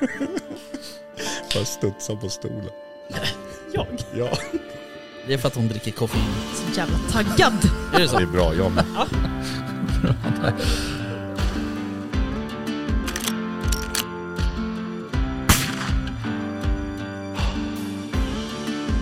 [1.54, 2.70] Bara studsa på stolen.
[3.72, 3.86] Jag?
[4.14, 4.38] Ja,
[5.26, 6.22] Det är för att hon dricker koffein.
[6.54, 7.70] Så jävla taggad.
[7.94, 8.16] Är det så?
[8.16, 8.54] det är bra.
[8.54, 8.84] Jag med.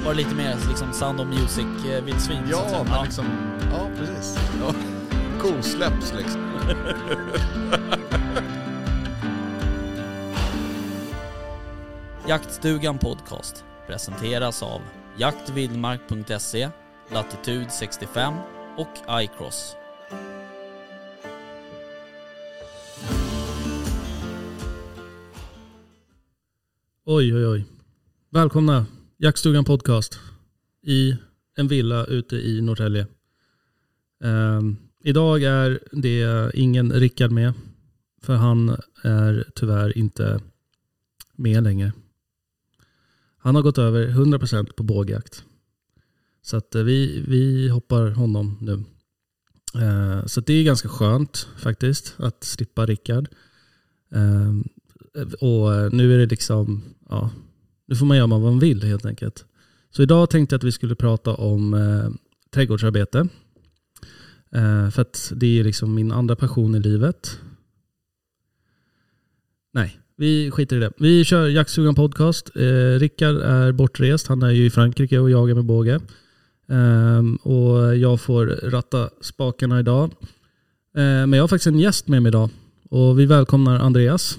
[0.04, 2.42] Var det lite mer liksom Sound of Music-vildsvin?
[2.50, 2.76] så säga?
[2.78, 3.26] Ja, men liksom...
[3.72, 4.38] Ja, precis.
[4.60, 4.74] Ja.
[5.40, 6.40] Kosläpps liksom.
[12.32, 14.80] Jaktstugan Podcast presenteras av
[15.18, 16.70] jaktvildmark.se,
[17.12, 18.34] Latitude 65
[18.76, 19.76] och iCross.
[27.04, 27.64] Oj, oj, oj.
[28.30, 28.86] Välkomna
[29.18, 30.20] Jaktstugan Podcast
[30.82, 31.16] i
[31.56, 33.06] en villa ute i Norrtälje.
[34.20, 37.52] Um, idag är det ingen Rickard med,
[38.22, 40.40] för han är tyvärr inte
[41.36, 41.92] med längre.
[43.42, 45.44] Han har gått över 100% på bågjakt.
[46.42, 48.84] Så att eh, vi, vi hoppar honom nu.
[49.82, 53.28] Eh, så det är ganska skönt faktiskt att slippa Rickard.
[54.14, 54.64] Ehm,
[55.40, 57.30] och eh, nu är det liksom, ja,
[57.86, 59.44] nu får man göra vad man vill helt enkelt.
[59.90, 62.10] Så idag tänkte jag att vi skulle prata om eh,
[62.50, 63.28] trädgårdsarbete.
[64.50, 67.40] Eh, för att det är liksom min andra passion i livet.
[69.72, 70.92] Nej, vi skiter i det.
[70.98, 72.56] Vi kör Jaktstugan podcast.
[72.56, 76.00] Eh, Rickard är bortrest, han är ju i Frankrike och jagar med båge.
[76.68, 80.10] Ehm, och jag får ratta spakarna idag.
[80.96, 82.50] Eh, men jag har faktiskt en gäst med mig idag.
[82.90, 84.38] Och vi välkomnar Andreas.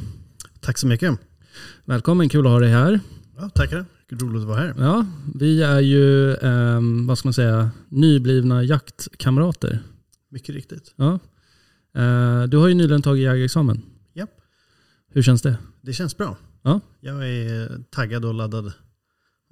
[0.62, 1.20] Tack så mycket.
[1.86, 3.00] Välkommen, kul att ha dig här.
[3.38, 3.86] Ja, tackar.
[4.12, 4.74] Roligt att vara här.
[4.78, 9.80] Ja, vi är ju, ehm, vad ska man säga, nyblivna jaktkamrater.
[10.32, 10.94] Mycket riktigt.
[10.96, 11.20] Ja.
[11.96, 13.82] Eh, du har ju nyligen tagit jägarexamen.
[15.14, 15.58] Hur känns det?
[15.82, 16.38] Det känns bra.
[16.62, 16.80] Ja.
[17.00, 18.74] Jag är taggad och laddad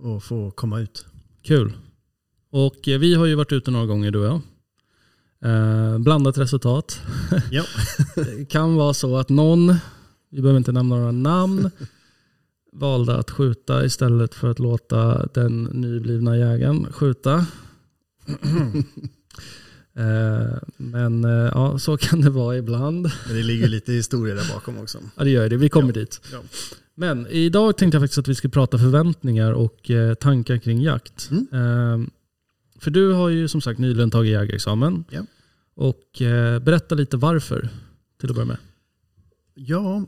[0.04, 1.06] att få komma ut.
[1.42, 1.74] Kul.
[2.52, 4.42] Och eh, vi har ju varit ute några gånger du och jag.
[5.52, 7.02] Eh, blandat resultat.
[7.52, 7.64] Ja.
[8.16, 9.76] Det kan vara så att någon,
[10.30, 11.70] vi behöver inte nämna några namn,
[12.74, 17.46] valde att skjuta istället för att låta den nyblivna jägaren skjuta.
[19.96, 23.12] Eh, Men eh, ja, så kan det vara ibland.
[23.26, 24.98] Men det ligger lite historia där bakom också.
[25.18, 26.22] Ja det gör det, vi kommer dit.
[26.32, 26.42] Ja.
[26.96, 31.30] Men idag tänkte jag faktiskt att vi ska prata förväntningar och eh, tankar kring jakt.
[31.32, 31.48] Mm.
[31.54, 32.08] Eh,
[32.80, 35.04] för du har ju som sagt nyligen tagit jägarexamen.
[35.10, 35.26] Ja.
[35.76, 36.22] Och
[36.62, 37.70] berätta lite varför
[38.20, 38.58] till att börja med.
[39.54, 40.06] Ja,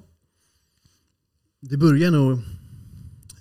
[1.59, 2.39] det börjar nog...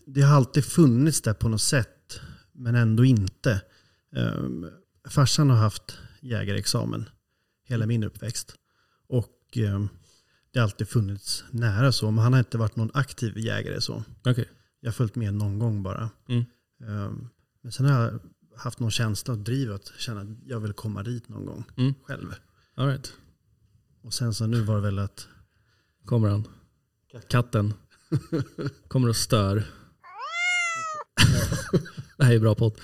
[0.07, 2.21] Det har alltid funnits där på något sätt,
[2.53, 3.63] men ändå inte.
[4.17, 4.71] Um,
[5.09, 7.09] farsan har haft jägarexamen
[7.65, 8.55] hela min uppväxt.
[9.07, 9.89] Och ehm,
[10.53, 14.05] det har alltid funnits nära så, men han har inte varit någon aktiv jägare så.
[14.25, 14.49] Okej.
[14.81, 16.11] Jag har följt med någon gång bara.
[16.29, 16.45] Mm.
[16.81, 17.29] Um,
[17.63, 18.21] men sen har jag
[18.57, 21.95] haft någon känsla och driv att känna att jag vill komma dit någon gång Mm.
[22.05, 22.35] själv.
[22.75, 23.13] All right.
[24.03, 25.29] Och sen så nu var det väl att
[26.05, 26.49] Kommer han.
[27.29, 27.75] Katten.
[28.89, 29.65] Kommer och stör.
[32.17, 32.81] det här är bra podd.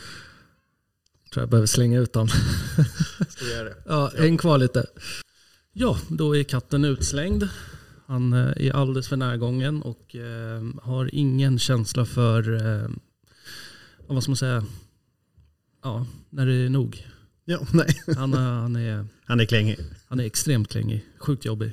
[1.33, 2.29] Tror jag behöver slänga ut den.
[3.29, 3.77] Ska göra det?
[3.87, 4.87] Ja, en kvar lite.
[5.73, 7.49] Ja, då är katten utslängd.
[8.07, 12.89] Han eh, är alldeles för närgången och eh, har ingen känsla för, eh,
[14.07, 14.65] vad ska man säga,
[15.83, 17.07] ja, när det är nog.
[17.45, 18.03] Ja, nej.
[18.17, 19.79] Han, är- han, är, Han är klängig.
[20.09, 21.73] han är extremt klängig, sjukt jobbig.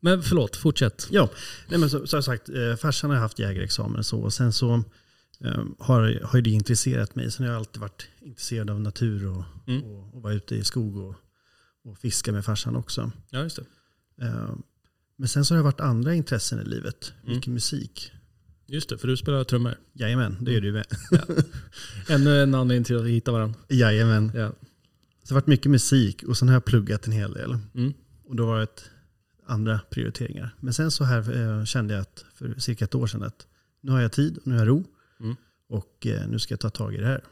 [0.00, 1.08] Men förlåt, fortsätt.
[1.10, 1.28] Ja,
[1.68, 4.18] nej men jag sagt, eh, farsan har haft jägarexamen och så.
[4.20, 4.80] Och sen så eh,
[5.78, 7.30] har, har ju det intresserat mig.
[7.30, 9.82] Sen har jag alltid varit intresserad av natur och, Mm.
[9.82, 11.14] och, och vara ute i skog och,
[11.84, 13.12] och fiska med farsan också.
[13.30, 14.26] Ja, just det.
[14.26, 14.54] Eh,
[15.16, 17.12] men sen så har det varit andra intressen i livet.
[17.22, 17.34] Mm.
[17.34, 18.12] Mycket musik.
[18.66, 19.74] Just det, för du spelar trummor.
[19.92, 20.86] Jajamän, det gör du med.
[22.08, 23.58] Ännu en anledning till att hitta varandra.
[23.68, 24.32] Jajamän.
[24.34, 24.48] Ja.
[24.50, 27.58] Så det har varit mycket musik och sen har jag pluggat en hel del.
[27.74, 27.92] Mm.
[28.24, 28.90] Och då var det ett
[29.46, 30.54] andra prioriteringar.
[30.60, 33.46] Men sen så här eh, kände jag att för cirka ett år sedan att
[33.80, 34.84] nu har jag tid och nu har jag ro.
[35.72, 37.24] Och eh, nu ska jag ta tag i det här.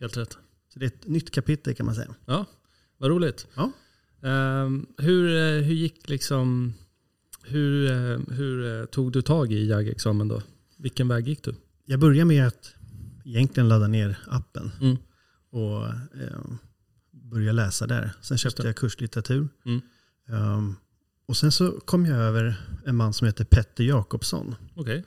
[0.00, 0.38] Helt rätt.
[0.72, 2.14] Så det är ett nytt kapitel kan man säga.
[2.26, 2.46] Ja,
[2.98, 3.46] vad roligt.
[3.54, 3.72] Ja.
[4.28, 6.74] Ehm, hur, eh, hur gick liksom,
[7.44, 10.42] hur, eh, hur tog du tag i jägarexamen då?
[10.78, 11.54] Vilken väg gick du?
[11.84, 12.74] Jag börjar med att
[13.24, 14.96] egentligen ladda ner appen Mm.
[15.50, 15.86] och
[16.22, 16.40] eh,
[17.10, 18.12] börja läsa där.
[18.20, 19.48] Sen köpte jag kurslitteratur.
[19.64, 19.80] Mm.
[20.28, 20.76] Um,
[21.26, 22.54] och sen så kom jag över
[22.86, 24.54] en man som heter Petter Jakobsson.
[24.74, 25.04] Okej,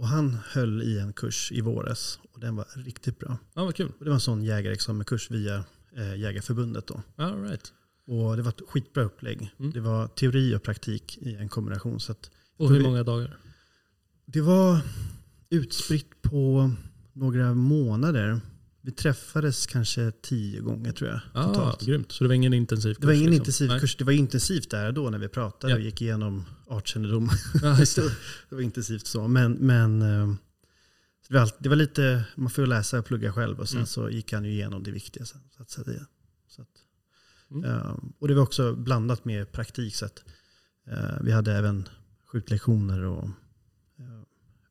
[0.00, 3.38] Och han höll i en kurs i våras och den var riktigt bra.
[3.54, 3.92] ja, vad kul.
[3.98, 5.64] Och det var en sån jägarexamenkurs via
[5.96, 7.02] eh, Jägarförbundet då.
[7.16, 7.72] All right.
[8.06, 9.54] Och det var ett skitbra upplägg.
[9.58, 9.72] Mm.
[9.72, 12.00] Det var teori och praktik i en kombination.
[12.00, 13.36] Så att Och hur många dagar?
[14.26, 14.80] Det var
[15.50, 16.70] utspritt på
[17.12, 18.40] några månader.
[18.82, 21.20] Vi träffades kanske tio gånger tror jag.
[21.34, 21.82] Ah, Totalt.
[21.82, 22.12] grymt.
[22.12, 23.00] Så det var ingen intensiv kurs?
[23.00, 23.40] Det var ingen liksom.
[23.64, 23.96] intensiv kurs.
[23.96, 25.76] Det var intensivt där då när vi pratade Ja.
[25.76, 27.30] och gick igenom artkännedom.
[27.62, 27.96] Ja, det.
[28.48, 29.28] det var intensivt så.
[29.28, 30.34] Men, men eh,
[31.28, 33.86] det, var det var lite, man får läsa och plugga själv och sen Mm.
[33.86, 35.24] så gick han ju igenom det viktiga.
[35.26, 36.06] sen, Så att säga.
[36.48, 36.68] Så att,
[37.50, 37.64] Mm.
[37.70, 39.94] eh, och det var också blandat med praktik.
[39.96, 40.24] Så att,
[40.90, 41.88] eh, vi hade även
[42.26, 43.28] skjutlektioner och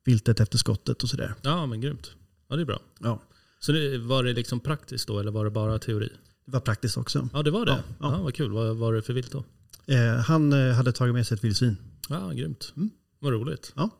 [0.04, 1.34] viltet efter skottet och sådär.
[1.42, 2.12] Ja, men grymt.
[2.48, 2.80] Ja, det är bra.
[3.00, 3.22] Ja.
[3.58, 6.08] Så det, var det liksom praktiskt då eller var det bara teori?
[6.44, 7.28] Det var praktiskt också.
[7.32, 7.72] Ja, det var det.
[7.72, 8.22] Ja, Ja, ja.
[8.22, 8.50] vad kul.
[8.52, 9.44] Vad var det för vilt då?
[9.86, 11.76] Eh, han eh, hade tagit med sig ett vildsvin.
[12.08, 12.72] Ja, grymt.
[12.76, 12.90] Mm.
[13.18, 13.72] Vad roligt.
[13.76, 13.90] Ja.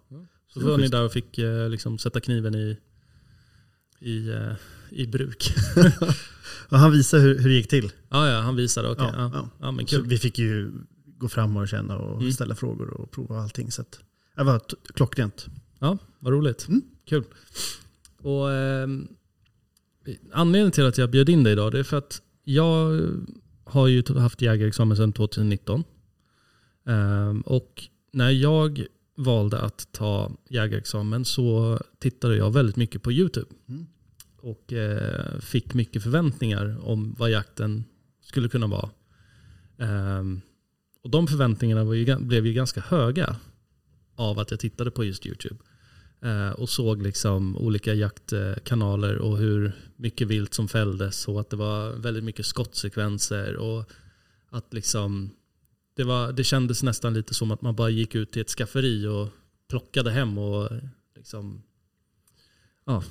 [0.55, 2.77] Så var ni där och fick eh, liksom sätta kniven i,
[4.01, 4.53] i, eh,
[4.91, 5.55] i bruk.
[6.71, 7.93] Han visade hur, hur det gick till.
[8.09, 8.89] Ja, ja, han visade.
[8.91, 9.11] Okej.
[9.13, 9.71] Ja, ja, ja.
[9.73, 10.07] men Så kul.
[10.07, 10.73] vi fick ju
[11.19, 12.33] gå fram och känna och Mm.
[12.33, 13.71] ställa frågor och prova allting.
[13.73, 14.01] Så att,
[14.37, 14.61] det var
[14.95, 15.47] klockrent.
[15.79, 16.69] Ja, vad roligt.
[16.69, 16.83] Mm.
[17.09, 17.25] Kul.
[18.19, 19.09] Och, ehm,
[20.33, 23.01] anledningen till att jag bjöd in dig idag det är för att jag
[23.71, 25.85] har ju haft jägarexamen sedan 2019.
[26.87, 28.87] Ehm, och när jag
[29.17, 33.47] valde att ta jägarexamen så tittade jag väldigt mycket på YouTube.
[33.69, 33.87] Mm.
[34.37, 37.85] Och eh, fick mycket förväntningar om vad jakten
[38.23, 38.91] skulle kunna vara.
[39.79, 40.41] Ehm,
[41.03, 43.37] och de förväntningarna ju, blev ju ganska höga
[44.15, 45.57] av att jag tittade på just YouTube.
[46.23, 51.57] Eh, och såg liksom olika jaktkanaler och hur mycket vilt som fälldes och att det
[51.57, 53.91] var väldigt mycket skottsekvenser och
[54.49, 55.31] att liksom
[55.95, 59.07] det, var, det kändes nästan lite som att man bara gick ut till ett skafferi
[59.07, 59.29] och
[59.69, 60.69] plockade hem och
[61.17, 61.63] liksom
[62.87, 63.03] ja,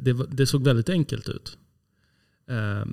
[0.00, 1.58] det, det såg väldigt enkelt ut.
[2.48, 2.84] Eh,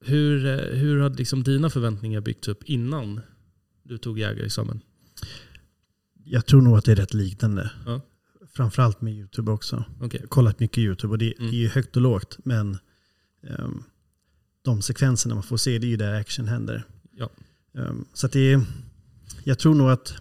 [0.00, 3.20] hur, hur hade liksom dina förväntningar byggts upp innan
[3.82, 4.80] du tog jägarexamen?
[6.24, 7.70] Jag tror nog att det är rätt liknande.
[7.86, 8.00] Ja.
[8.58, 9.84] Framförallt med YouTube också.
[10.00, 10.10] Okej.
[10.12, 11.50] Jag har kollat mycket YouTube och det, Mm.
[11.50, 12.38] det är ju högt och lågt.
[12.44, 12.78] Men
[13.42, 13.82] ehm,
[14.62, 16.84] de sekvenserna man får se, det är ju där action händer.
[17.12, 17.30] Ja.
[17.74, 18.60] Ehm, så att det är,
[19.44, 20.14] jag tror nog att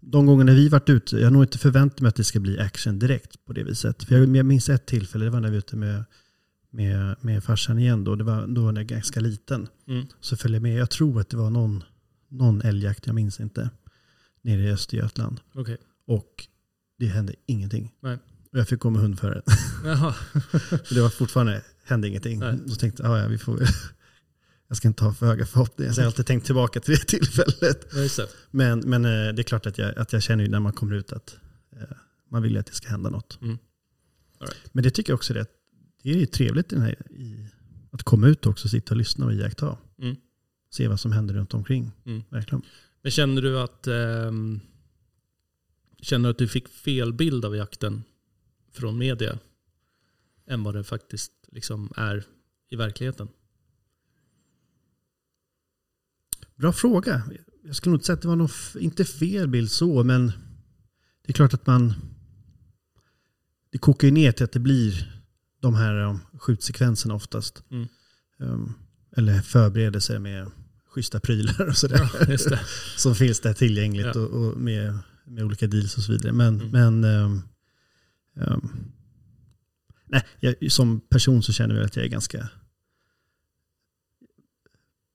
[0.00, 2.58] de gångerna vi varit ute, jag har nog inte förväntat mig att det ska bli
[2.58, 4.04] action direkt på det viset.
[4.04, 6.04] För jag, jag minns ett tillfälle, det var när vi var ute med,
[6.70, 8.16] med, med farsan igen då.
[8.16, 9.68] Det var då när jag var ganska liten.
[9.88, 10.06] Mm.
[10.20, 11.84] Så följde jag med, jag tror att det var någon,
[12.28, 13.70] någon älgjakt, jag minns inte.
[14.42, 15.40] Nere i Östergötland.
[15.54, 15.76] Okej.
[16.06, 16.48] Och
[17.06, 17.94] det hände ingenting.
[18.00, 18.18] Nej.
[18.52, 19.42] Och jag fick gå med hund före.
[19.84, 20.12] Jaha.
[20.12, 22.38] För det var fortfarande, hände ingenting.
[22.38, 22.58] Nej.
[22.78, 23.62] Tänkte jag, "Ah, ja, vi får
[24.68, 25.92] Jag ska inte ha för höga förhoppningar.
[25.92, 27.86] Så jag har alltid tänkt tillbaka till det tillfället.
[28.18, 28.26] Ja.
[28.50, 30.94] Men, men eh, det är klart att jag, att jag känner ju när man kommer
[30.94, 31.36] ut att
[31.76, 31.96] eh,
[32.30, 33.38] man vill att det ska hända något.
[33.42, 33.58] Mm.
[34.40, 34.56] Right.
[34.72, 35.46] Men det tycker jag också det,
[36.02, 37.46] det är trevligt i den här, i,
[37.90, 39.76] att komma ut också sitta och lyssna och iaktta.
[40.02, 40.16] Mm.
[40.70, 41.92] Se vad som händer runt omkring.
[42.06, 42.22] Mm.
[42.30, 42.62] Verkligen.
[43.02, 44.60] Men känner du att ehm,
[46.02, 48.04] Känner du att du fick fel bild av jakten
[48.72, 49.38] från media?
[50.46, 52.24] Än vad det faktiskt liksom är
[52.70, 53.28] i verkligheten?
[56.54, 57.22] Bra fråga.
[57.64, 60.26] Jag skulle nog inte säga att det var någon, inte fel bild så, men
[61.22, 61.94] det är klart att man...
[63.70, 65.22] Det kokar ju ner till att det blir
[65.60, 67.64] de här um, skjutsekvenserna oftast.
[67.70, 67.88] Mm.
[68.38, 68.74] Um,
[69.16, 70.50] eller förberedelser med
[70.86, 72.26] schyssta prylar och sådär.
[72.26, 72.60] Det.
[72.96, 74.20] Som finns där tillgängligt Ja.
[74.20, 76.32] och, och med, med olika deals och så vidare.
[76.32, 76.70] Men, Mm.
[77.00, 77.42] men um,
[78.34, 78.92] um,
[80.06, 82.48] nej, jag, som person så känner jag att jag är ganska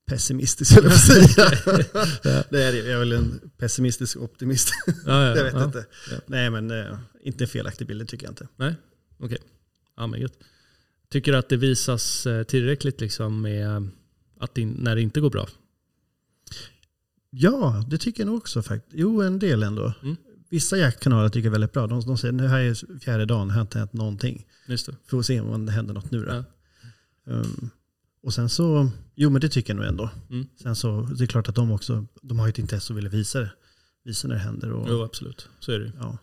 [0.07, 1.51] pessimistisk, höll jag säga.
[2.49, 2.73] det är.
[2.73, 4.69] Jag är väl en pessimistisk optimist.
[4.87, 5.63] Ja, ja, jag vet ja.
[5.63, 5.85] inte.
[6.25, 8.47] Nej, men eh, inte en felaktig bild, tycker jag inte.
[9.97, 10.33] Ja, men gött.
[11.09, 13.89] Tycker du att det visas eh, tillräckligt liksom med
[14.39, 15.47] att det, när det inte går bra?
[17.29, 18.93] Ja, det tycker jag nog också faktiskt.
[18.95, 19.93] Jo, en del ändå.
[20.03, 20.15] Mm.
[20.49, 21.87] Vissa jaktkanaler tycker jag är väldigt bra.
[21.87, 24.45] De, de säger nu här är fjärde dagen, det har inte hänt någonting.
[24.67, 24.95] Just det.
[25.07, 26.31] Får se om det händer något nu då.
[26.33, 26.43] Ja.
[27.33, 27.69] Um,
[28.23, 30.09] och sen så, jo men det tycker jag nog ändå.
[30.29, 30.47] Mm.
[30.61, 33.09] Sen så, det är klart att de också, de har ju ett intresse och vill
[33.09, 33.51] visa det.
[34.03, 34.71] Visa när det händer.
[34.71, 35.49] Och, Jo, absolut.
[35.59, 35.91] Så är det ju.
[35.99, 36.17] ja.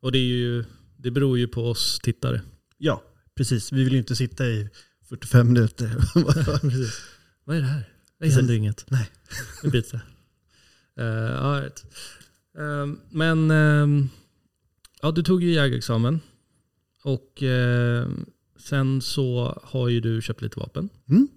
[0.00, 0.64] Och det, är ju,
[0.96, 2.40] det beror ju på oss tittare.
[2.78, 3.02] ja,
[3.36, 3.72] precis.
[3.72, 4.68] Vi vill ju inte sitta i
[5.08, 5.90] 45 minuter.
[7.44, 7.88] Vad är det här?
[8.20, 8.90] Det händer inget.
[8.90, 9.10] Nej.
[9.62, 10.00] Det biter.
[11.00, 11.84] Uh, all right.
[12.58, 14.08] Ehm, men ehm,
[15.02, 16.20] ja, du tog ju jägarexamen.
[17.02, 18.26] Och ehm,
[18.58, 20.88] sen så har ju du köpt lite vapen.
[21.08, 21.28] Mm.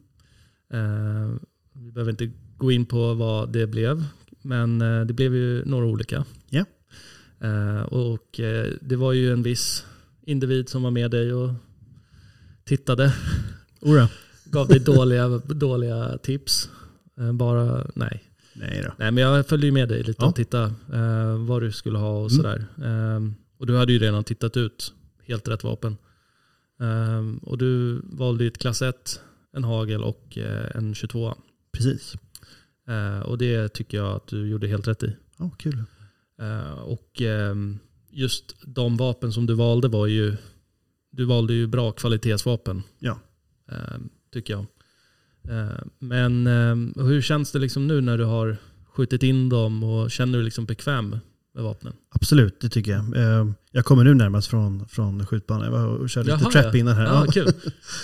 [1.73, 4.03] Vi behöver inte gå in på vad det blev.
[4.47, 6.25] Men eh, det blev ju några olika.
[7.39, 9.85] Eh, och eh, det var ju en viss
[10.21, 11.49] individ som var med dig och
[12.63, 13.13] tittade
[13.81, 14.09] Ora.
[14.45, 16.69] gav dig dåliga, dåliga tips.
[17.33, 18.23] Bara, nej.
[18.59, 18.93] Nej då.
[18.97, 20.27] Nej, men jag följde ju med dig lite Ja.
[20.29, 22.43] och tittade eh, vad du skulle ha och Mm.
[22.43, 22.65] sådär.
[22.85, 24.93] Ehm, och du hade ju redan tittat ut
[25.27, 25.97] helt rätt vapen.
[26.79, 29.21] Ehm, och du valde ju ett klass 1,
[29.53, 31.35] en hagel och eh, en 22.
[31.71, 32.13] Precis.
[32.87, 35.15] Eh, och det tycker jag att du gjorde helt rätt i.
[35.37, 35.83] Ja, kul.
[36.41, 40.35] Eh, och ehm, just de vapen som du valde var ju,
[41.11, 42.83] du valde ju bra kvalitetsvapen.
[42.99, 43.19] Ja.
[43.71, 44.65] ehm, tycker jag.
[45.49, 48.57] Eh, men ehm, hur känns det liksom nu när du har
[48.95, 51.09] skjutit in dem och känner du dig liksom bekväm
[51.53, 51.93] med vapnen?
[52.09, 53.15] Absolut, det tycker jag.
[53.17, 55.63] Eh, Jag kommer nu närmast från, från skjutbanan.
[55.65, 56.79] Jag var och körde lite Jaha, trap ja.
[56.79, 57.05] innan här.
[57.05, 57.31] Ja, Ja.
[57.31, 57.51] kul.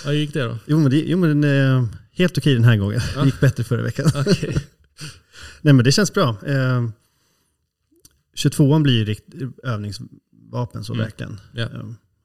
[0.06, 0.58] Ja, hur gick det då?
[0.66, 3.00] Jo, men det, jo, men eh, helt okej den här gången.
[3.16, 3.20] Ja.
[3.22, 4.06] Det gick bättre förra veckan.
[4.16, 4.58] Okej.
[5.62, 6.30] Nej, men det känns bra.
[6.46, 6.88] Eh,
[8.36, 9.24] 22an blir rikt,
[9.64, 11.04] övningsvapen så Mm.
[11.06, 11.40] verkligen.
[11.56, 11.68] Eh,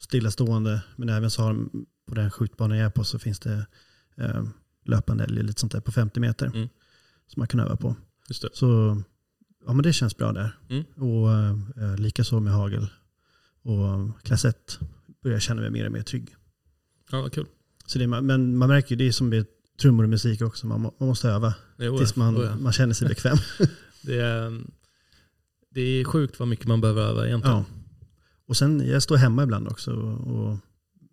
[0.00, 1.56] stillastående, men även så har
[2.08, 3.66] på den skjutbanan jag är på så finns det
[4.18, 4.42] eh,
[4.88, 6.46] löpande och lite sånt där på 50 meter.
[6.46, 6.68] Mm.
[7.26, 7.96] Som man kan öva på.
[8.28, 8.48] Just det.
[8.52, 9.02] Så
[9.66, 10.58] ja, men det känns bra där.
[10.70, 10.84] Mm.
[10.84, 11.32] Och
[11.82, 12.86] eh, likaså med hagel.
[13.62, 14.78] Och klass 1
[15.22, 16.34] börjar jag känna mig mer och mer trygg.
[17.10, 17.46] Ja, vad kul.
[17.86, 19.46] Så det, är- men man märker ju, det är som med
[19.80, 20.66] trummor och musik också.
[20.66, 22.56] Man, må- man måste öva Jo, tills man, ja.
[22.56, 23.36] man känner sig bekväm.
[24.02, 24.60] Det, är,
[25.70, 27.56] det är sjukt vad mycket man behöver öva egentligen.
[27.56, 27.64] ja.
[28.46, 30.58] Och sen, jag står hemma ibland också och, och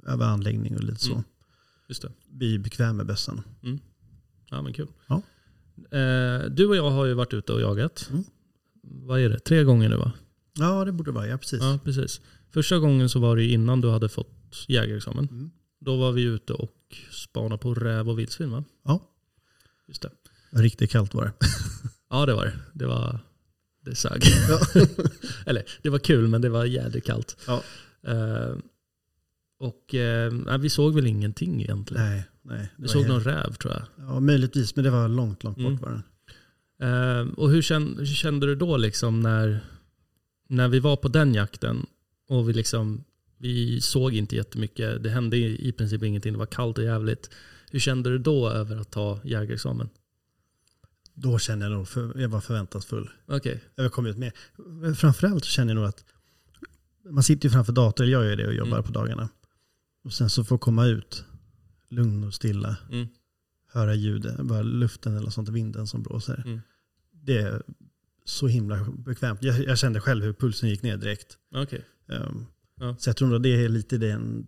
[0.08, 1.12] övar anläggning och lite så.
[1.12, 1.24] Mm.
[1.88, 2.12] Just det.
[2.28, 3.42] Blir bekväm med bössan.
[4.50, 4.88] Ja, men kul.
[5.08, 5.22] Ja.
[5.98, 8.08] Eh, du och jag har ju varit ute och jagat.
[8.12, 8.24] Mm.
[8.82, 9.40] Vad är det?
[9.40, 10.12] Tre gånger nu va?
[10.54, 11.28] Ja, det borde vara.
[11.28, 11.62] Ja, precis.
[11.62, 12.22] Ja, precis.
[12.52, 15.28] Första gången så var det innan du hade fått jägarexamen.
[15.32, 15.52] Mm.
[15.80, 16.72] Då var vi ute och
[17.12, 18.64] spanade på räv och vildsvin va?
[18.84, 19.02] Ja.
[19.88, 20.12] Just det.
[20.50, 21.34] Riktigt kallt var det.
[22.10, 22.54] Ja, det var det.
[22.74, 23.20] Det var...
[23.82, 24.24] Det sög.
[24.50, 24.82] Ja.
[25.46, 27.38] Eller, det var kul men det var jädrigt kallt.
[27.48, 27.64] Ja.
[28.08, 28.56] Eh,
[29.60, 32.04] och eh, vi såg väl ingenting egentligen.
[32.06, 32.72] nej, nej.
[32.78, 33.84] vi såg helt- någon räv tror jag.
[34.08, 34.76] Ja, möjligtvis.
[34.76, 35.80] Men det var långt, långt bort Mm.
[35.82, 36.02] var.
[37.22, 39.60] Eh, och hur kände, hur kände du då liksom när,
[40.50, 41.86] när vi var på den jakten
[42.30, 43.04] och vi liksom
[43.38, 45.04] vi såg inte jättemycket.
[45.04, 46.34] Det hände i i princip ingenting.
[46.34, 47.30] Det var kallt och jävligt.
[47.72, 49.90] Hur kände du då över att ta jägarexamen?
[51.14, 53.10] Då kände jag nog, för, jag var förväntansfull.
[53.28, 53.64] Okej.
[53.76, 54.32] Jag kom ut med.
[54.98, 56.06] Framförallt så känner jag nog att
[57.10, 58.84] man sitter ju framför dator, eller jag gör det och jobbar Mm.
[58.84, 59.30] på dagarna.
[60.06, 61.26] Och sen så får komma ut,
[61.90, 63.08] lugn och stilla, Mm.
[63.74, 66.44] höra ljudet, bara luften eller sånt, vinden som blåser.
[66.46, 66.62] Mm.
[67.12, 67.64] Det är
[68.26, 69.44] så himla bekvämt.
[69.44, 71.38] Jag, jag kände själv hur pulsen gick ner direkt.
[71.56, 71.86] Okej.
[72.08, 72.46] Um,
[72.80, 72.96] Ja.
[73.00, 74.48] Så jag tror nog det är lite det en,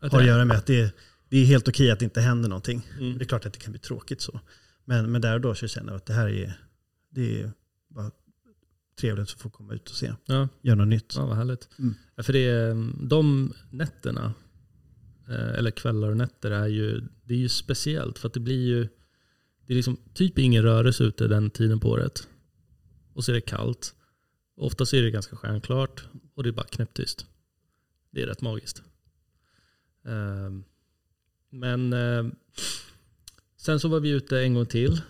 [0.00, 0.94] Att har att göra med att det,
[1.28, 2.88] det är helt okej att det inte händer någonting.
[2.98, 3.18] Mm.
[3.18, 4.40] Det är klart att det kan bli tråkigt så.
[4.84, 6.58] Men, men där och då så känner jag att det här är,
[7.10, 7.52] det är
[7.88, 8.10] bara
[9.00, 10.12] trevligt att få komma ut och se.
[10.26, 10.48] Ja.
[10.62, 11.12] Göra något nytt.
[11.16, 11.68] Ja, vad härligt.
[11.78, 11.94] Mm.
[12.14, 14.34] Ja, för det är, de nätterna,
[15.28, 18.18] Eh, eller kvällar och nätter, är ju, det är ju speciellt.
[18.18, 18.88] För att det blir ju
[19.66, 22.28] det är liksom typ ingen rörelse ute den tiden på året.
[23.14, 23.94] Och så är det kallt.
[24.56, 27.26] Oftast är det ganska stjärnklart och det är bara knäpptyst.
[28.10, 28.82] Det är rätt magiskt.
[30.04, 30.64] Ehm,
[31.50, 32.34] men ehm,
[33.56, 35.00] sen så var vi ute en gång till.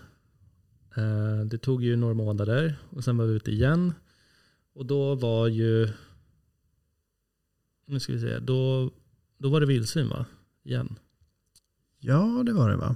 [0.95, 3.93] Eh, det tog ju några månader och sen var vi ute igen.
[4.73, 5.89] Och då var ju,
[7.85, 8.91] nu ska vi se, då,
[9.43, 10.25] då var det vildsvin va?
[10.65, 10.99] Igen.
[11.99, 12.95] Ja, det var det va?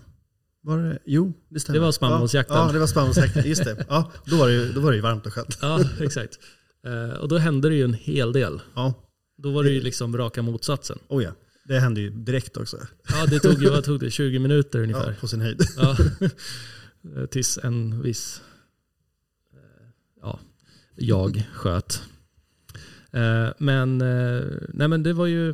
[0.61, 0.99] Var det?
[1.05, 1.79] Jo, det stämmer.
[1.79, 2.55] Det var spannmålsjakten.
[2.57, 3.43] Ja, ja, det var spannmålsjakten.
[3.45, 3.85] Just det.
[3.89, 5.57] Ja, då var det ju, då var det ju varmt och skönt.
[5.61, 6.39] Ja, exakt.
[6.85, 8.61] Eh, Och då hände det ju en hel del.
[8.75, 8.93] Ja,
[9.37, 10.99] Då var det ju liksom raka motsatsen.
[11.07, 11.31] oh ja.
[11.65, 12.77] Det hände ju direkt också.
[13.09, 14.11] Ja, det tog ju, vad tog det?
[14.11, 15.15] 20 minuter Ja, ungefär.
[15.21, 15.61] på sin höjd.
[15.77, 15.97] Ja.
[17.15, 18.41] Eh, Tills en viss,
[19.53, 19.87] eh,
[20.21, 20.39] ja,
[20.95, 22.01] jag sköt.
[23.57, 23.97] Men,
[24.69, 25.53] nej men det var ju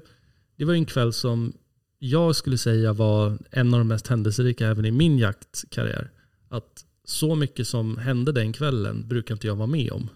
[0.64, 1.54] det var en kväll som
[2.00, 6.12] jag skulle säga var en av de mest händelserika även i min jaktkarriär.
[6.50, 10.10] Att så mycket som hände den kvällen brukar inte jag vara med om.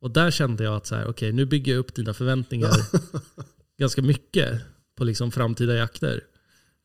[0.00, 2.70] Och där kände jag att så här, okej, nu bygger jag upp dina förväntningar
[3.78, 4.60] ganska mycket
[4.96, 6.20] på liksom framtida jakter.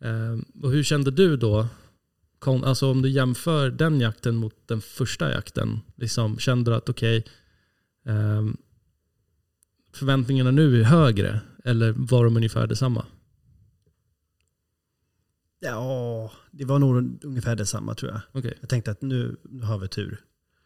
[0.04, 1.68] Eh, och hur kände du då?
[2.40, 5.80] Kon- Alltså om du jämför den jakten mot den första jakten.
[5.96, 7.26] Liksom, kände du att okej,
[8.06, 8.58] ehm,
[9.94, 11.42] förväntningarna nu är högre?
[11.66, 13.06] Eller var de ungefär detsamma?
[15.60, 18.22] Ja, det var nog ungefär detsamma tror jag.
[18.32, 18.58] Okej.
[18.60, 20.22] Jag tänkte att nu, nu har vi tur.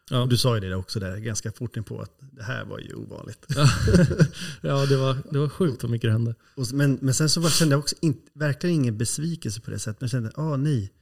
[0.09, 0.25] Ja.
[0.25, 2.93] Du sa ju det också där ganska fort in på att det här var ju
[2.93, 3.45] ovanligt.
[4.61, 6.35] ja, det var, det var sjukt vad mycket det hände.
[6.55, 9.79] Och, men, men sen så var, kände jag också in, verkligen ingen besvikelse på det
[9.79, 10.01] sättet.
[10.01, 10.93] Men jag kände, ah nej,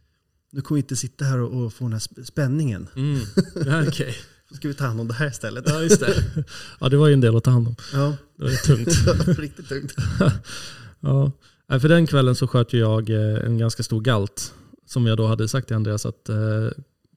[0.52, 2.88] nu kommer vi inte sitta här och, och få den här sp- spänningen.
[2.96, 3.20] Mm.
[3.66, 4.16] Ja, okej.
[4.52, 5.64] Så ska vi ta hand om det här istället.
[5.68, 6.24] Ja, just det.
[6.80, 7.76] Ja, det var ju en del att ta hand om.
[7.94, 9.40] Ja, Det var tungt.
[9.40, 9.94] riktigt tungt.
[11.00, 11.32] Ja.
[11.80, 14.54] För den kvällen så sköt jag eh, en ganska stor galt.
[14.86, 16.68] Som jag då hade sagt till Andreas att eh,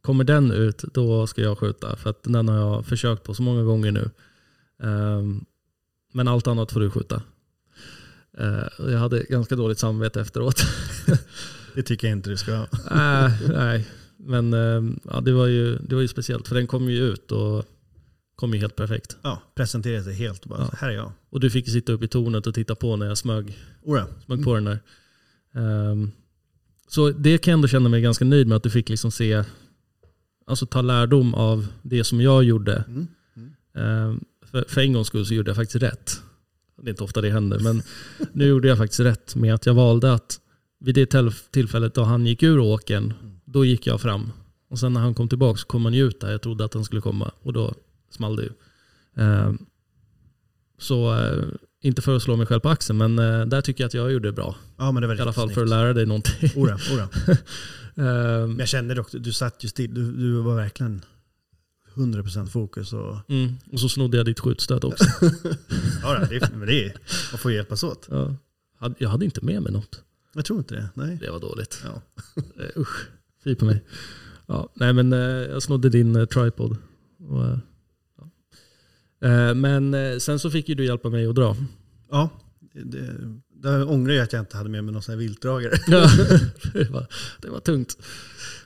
[0.03, 1.97] kommer den ut, då ska jag skjuta.
[1.97, 4.11] För att den har jag försökt på så många gånger nu.
[4.83, 5.45] Ehm,
[6.13, 7.23] men allt annat får du skjuta.
[8.79, 10.63] Och jag hade ganska dåligt samvete efteråt.
[11.75, 12.67] Det tycker jag inte du ska ha.
[13.27, 13.87] Äh, nej,
[14.27, 16.49] men ehm, ja, det, var ju, det var ju speciellt.
[16.49, 17.65] För den kom ju ut och
[18.37, 19.17] kom ju helt perfekt.
[19.23, 20.71] Ja, presentera sig helt och bara, Ja.
[20.79, 21.13] här är jag.
[21.31, 24.07] Och du fick ju sitta upp i tornet och titta på när jag smög Ora.
[24.27, 24.79] smög på den där.
[25.55, 26.11] Ehm,
[26.89, 29.45] så det kan jag ändå känna mig ganska nöjd med att du fick liksom se,
[30.47, 32.85] alltså ta lärdom av det som jag gjorde.
[32.89, 33.07] Mm.
[33.75, 36.21] Ehm, för, för en gångs skull så gjorde jag faktiskt rätt.
[36.83, 37.83] Det är inte ofta det händer, men
[38.33, 40.41] nu gjorde jag faktiskt rätt med att jag valde att
[40.81, 41.07] vid det
[41.51, 43.15] tillfället då han gick ur åken,
[43.55, 44.33] då gick jag fram.
[44.69, 46.75] Och sen när han kom tillbaka så kom han ju ut där jag trodde att
[46.75, 47.75] han skulle komma och då
[48.11, 48.51] small det ju.
[49.17, 49.59] Ehm,
[50.79, 51.45] så eh,
[51.81, 54.13] inte för att slå mig själv på axeln, men eh, där tycker jag att jag
[54.13, 54.57] gjorde det bra.
[54.77, 55.69] Ja, men det var I alla fall för att snyggt.
[55.69, 56.51] lära dig någonting.
[56.57, 57.09] Ora, ora.
[58.47, 59.95] Men jag kände dock, du satt ju still.
[59.95, 61.05] Du, du var verkligen
[61.95, 62.93] 100% fokus.
[62.93, 65.05] Och, mm, och så snodde jag ditt skjutstöd också.
[66.03, 66.97] ja, det, men det är,
[67.33, 68.09] man får hjälpas åt.
[68.11, 68.35] Ja.
[68.99, 70.03] Jag hade inte med mig något.
[70.35, 70.89] Jag tror inte det.
[70.95, 71.19] Nej.
[71.21, 71.83] Det var dåligt.
[71.85, 72.03] Ja.
[72.37, 73.09] Eh, usch,
[73.45, 73.85] fy på mig.
[74.47, 76.77] Ja, nej men eh, jag snodde din eh, tripod.
[77.29, 77.59] Och, eh,
[79.21, 79.55] ja.
[79.55, 81.57] Men sen så fick ju du hjälpa mig att dra.
[82.11, 82.29] Ja,
[82.73, 83.11] det,
[83.49, 85.73] där ångrar jag att jag inte hade med mig någon sån här viltdragare.
[85.87, 86.11] Ja,
[86.73, 87.07] det, var,
[87.43, 87.97] det var tungt.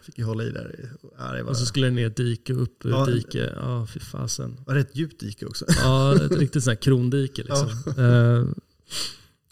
[0.02, 0.90] Fick ju hålla i där.
[1.18, 3.06] Ja, det var, Och så skulle det ner dike och upp ur Ja.
[3.06, 3.52] dike.
[3.56, 4.56] Ja, fy fasen.
[4.66, 5.64] var det ett djupt dike också?
[5.68, 7.68] Ja, ett riktigt sånt här krondike liksom.
[8.04, 8.44] Eh,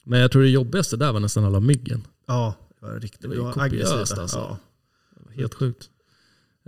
[0.04, 2.06] Men jag tror det jobbigaste där var nästan alla myggen.
[2.26, 4.38] Ja, det var riktigt Det var ju kopiöst alltså.
[4.38, 4.58] Ja.
[5.36, 5.90] Helt sjukt.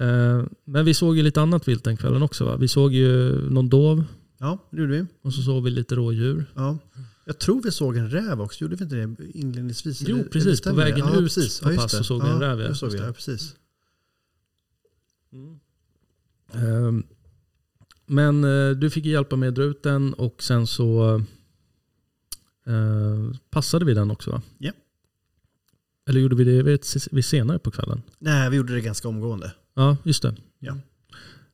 [0.00, 2.56] Eh, Men vi såg ju lite annat vilt den kvällen också va?
[2.56, 4.04] Vi såg ju någon dov
[4.38, 5.06] ja, det gjorde vi.
[5.22, 6.44] och så såg vi lite rådjur.
[6.54, 6.78] Ja.
[7.24, 10.02] Jag tror vi såg en räv också, gjorde vi inte det inledningsvis?
[10.06, 10.60] Jo, Eller- precis.
[10.60, 11.60] eller På vägen ja, ut precis.
[11.60, 11.98] på pass det.
[11.98, 12.74] så såg vi en räv, ja.
[12.74, 13.54] såg vi, ja, precis.
[16.52, 17.02] Ehm,
[18.06, 21.14] Men eh, du fick ju hjälpa mig att dra ut den och sen så
[22.66, 24.42] eh, passade vi den också va?
[24.58, 24.72] Ja.
[26.08, 28.02] Eller gjorde vi det vid, vid senare på kvällen?
[28.18, 29.52] Nej, vi gjorde det ganska omgående.
[29.74, 30.36] Ja, just det.
[30.58, 30.78] Ja.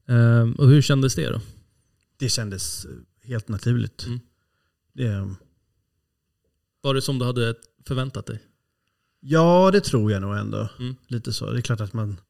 [0.06, 1.40] Ehm, och hur kändes det då?
[2.16, 2.90] Det kändes eh,
[3.28, 4.06] helt naturligt.
[4.06, 4.20] Mm.
[4.92, 5.34] Det,
[6.80, 7.54] Var det som du hade
[7.86, 8.42] förväntat dig?
[9.20, 10.68] ja, det tror jag nog ändå.
[10.78, 10.96] Mm.
[11.06, 11.50] Lite så.
[11.50, 12.20] Det är klart att man,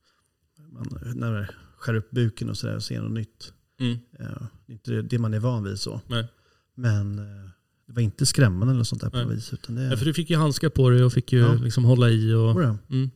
[0.56, 1.46] man när man
[1.78, 3.52] skär upp buken och sådär och ser något nytt.
[3.80, 3.98] Mm.
[4.18, 6.00] Ja, det är inte det, man är van vid så.
[6.06, 6.26] Nej.
[6.74, 7.50] Men eh,
[7.86, 9.52] det var inte skrämmande eller sånt där på vis.
[9.52, 11.52] Utan det, Ja, för du fick ju handskar på dig och fick ju Ja.
[11.54, 12.32] liksom hålla i.
[12.32, 12.50] Och,
[12.90, 13.10] mm.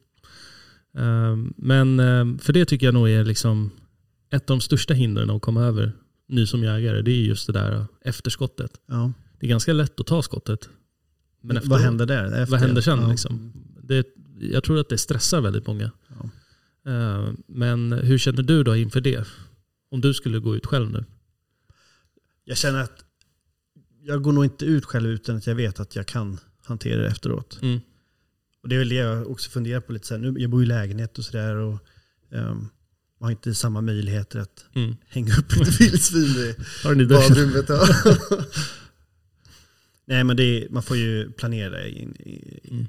[0.94, 3.70] Ehm, men ehm, för det tycker jag nog är liksom
[4.30, 5.92] ett av de största hindren att komma över
[6.28, 7.02] ny som jägare.
[7.02, 8.70] Det är just det där efterskottet.
[8.86, 9.12] ja.
[9.40, 10.68] Det är ganska lätt att ta skottet.
[11.40, 12.24] Men Vad efteråt- händer där?
[12.24, 12.46] Efter?
[12.46, 13.10] Vad händer sen Ja.
[13.10, 13.52] liksom?
[13.82, 14.06] Det,
[14.40, 15.90] jag tror att det stressar väldigt många.
[16.86, 19.24] Ehm, men hur känner du då inför det?
[19.90, 21.04] Om du skulle gå ut själv nu?
[22.44, 23.04] Jag känner att
[24.08, 27.08] jag går nog inte ut själv utan att jag vet att jag kan hantera det
[27.08, 27.58] efteråt.
[27.62, 27.80] Mm.
[28.62, 30.20] Och det är väl det jag också funderar på lite sen.
[30.22, 31.78] Nu, jag bor i lägenhet och sådär
[32.32, 32.68] ehm,
[33.20, 34.96] man har inte samma möjligheter att Mm.
[35.08, 37.68] hänga upp ett vildsvin i badrummet.
[37.68, 37.86] Ja.
[40.04, 42.86] Nej men är, man får ju planera in, i, Mm.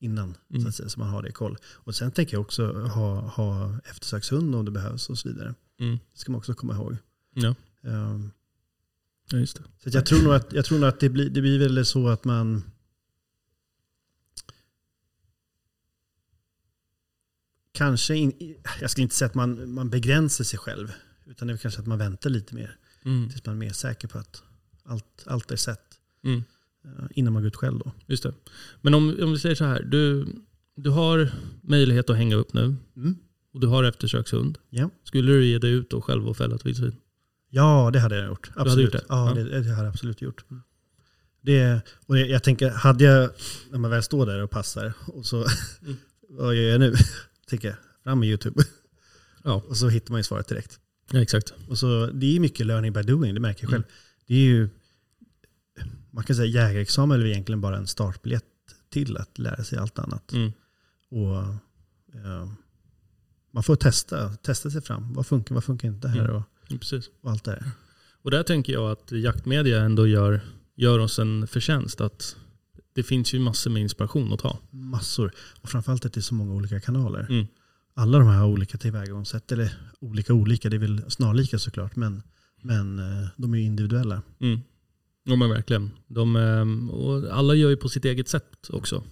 [0.00, 0.62] innan Mm.
[0.62, 1.56] så, att säga, så man har det koll.
[1.64, 5.54] Och sen tänker jag också ha, ha eftersökshund om det behövs och så vidare.
[5.80, 5.98] Mm.
[6.12, 6.96] Det ska man också komma ihåg.
[7.34, 7.54] Ja.
[7.84, 8.30] Ehm,
[9.30, 9.62] ja, just det.
[9.90, 12.08] Så jag tror nog att, jag tror nog att det, blir, det blir väl så
[12.08, 12.62] att man
[17.72, 20.92] kanske, in, jag skulle inte säga att man, man begränsar sig själv.
[21.26, 23.28] Utan det är kanske att man väntar lite mer Mm.
[23.30, 24.42] tills man är mer säker på att
[24.84, 25.98] allt, allt är sett.
[26.24, 26.42] Mm.
[26.84, 27.92] eh, Innan man går ut själv då.
[28.06, 28.34] Just det.
[28.80, 29.82] Men om, om vi säger så här.
[29.82, 30.26] Du,
[30.76, 33.16] du har möjlighet att hänga upp nu Mm.
[33.52, 34.58] och du har eftersökshund.
[34.70, 34.90] Ja.
[35.04, 36.96] Skulle du ge dig ut och själv och fälla ett vildsvin?
[37.50, 38.48] Ja, det hade jag gjort.
[38.48, 38.84] hade Absolut.
[38.84, 39.04] gjort det?
[39.08, 39.34] Ja, Ja.
[39.34, 40.44] Det, det hade jag absolut gjort.
[41.42, 43.30] Det, och jag, jag tänker, hade jag,
[43.70, 45.36] när man väl står där och passar, och så,
[45.82, 45.96] Mm.
[46.28, 46.94] vad gör jag nu?
[47.48, 48.62] tänker jag, fram med YouTube.
[49.44, 49.62] Ja.
[49.68, 50.78] Och så hittar man ju svaret direkt.
[51.12, 51.54] Ja, exakt.
[51.68, 53.82] Och så, det är mycket learning by doing, det märker jag själv.
[53.84, 53.92] Mm.
[54.26, 54.68] Det är ju,
[56.10, 58.44] man kan säga jägarexamen är egentligen bara en startbiljett
[58.90, 60.32] till att lära sig allt annat.
[60.32, 60.52] Mm.
[61.10, 61.36] Och,
[62.24, 62.50] eh,
[63.50, 65.12] man får testa, testa sig fram.
[65.12, 66.36] Vad funkar, vad funkar inte här Mm.
[66.36, 66.44] och, Ja,
[66.78, 67.10] precis.
[67.20, 67.70] och allt det där.
[68.22, 70.40] Och där tänker jag att jaktmedia ändå gör,
[70.76, 72.00] gör oss en förtjänst.
[72.00, 72.36] Att
[72.92, 74.58] det finns ju massor med inspiration att ta.
[74.70, 75.32] Massor.
[75.60, 77.26] Och framförallt att det är så många olika kanaler.
[77.30, 77.46] Mm.
[77.94, 79.52] Alla de här har olika tillvägagångssätt.
[79.52, 81.96] Eller olika olika, det är väl snarlika såklart.
[81.96, 82.22] Men,
[82.62, 84.22] men eh, de är ju individuella.
[84.38, 84.60] Mm.
[85.24, 85.90] Ja men verkligen.
[86.06, 89.04] De, ehm, och alla gör ju på sitt eget sätt också.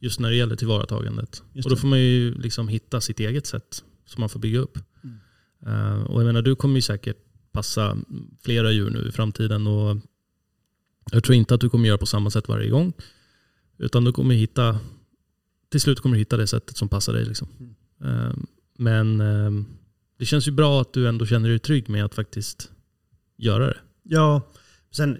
[0.00, 1.42] Just när det gäller tillvaratagandet.
[1.52, 4.58] Just och då får man ju liksom hitta sitt eget sätt som man får bygga
[4.58, 4.78] upp.
[5.66, 7.16] Eh, och jag menar, du kommer ju säkert
[7.52, 7.96] passa
[8.44, 9.66] flera djur nu i framtiden.
[9.66, 9.96] Och
[11.12, 12.92] jag tror inte att du kommer göra på samma sätt varje gång.
[13.78, 14.78] Utan du kommer hitta,
[15.70, 17.24] till slut kommer du hitta det sättet som passar dig.
[17.24, 17.48] Liksom.
[17.60, 17.74] Mm.
[18.04, 18.34] Eh,
[18.78, 19.64] men eh,
[20.18, 22.70] det känns ju bra att du ändå känner dig trygg med att faktiskt
[23.36, 23.78] göra det.
[24.02, 24.52] Ja,
[24.90, 25.18] sen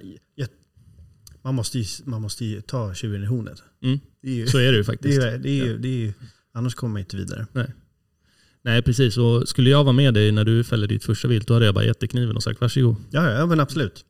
[1.42, 3.62] man, måste ju, man måste ju ta tjuren i hornet.
[3.82, 4.00] Mm.
[4.22, 5.22] Det ju, Så är det ju det faktiskt.
[5.22, 5.76] är, det är, Ja.
[5.78, 6.14] det är,
[6.52, 7.46] annars kommer man inte vidare.
[7.52, 7.72] Nej
[8.66, 11.66] precis, och skulle jag vara med dig när du fäller ditt första vilt, då hade
[11.66, 12.96] jag bara gett dig kniven och sagt varsågod.
[13.10, 14.04] Ja, ja men absolut.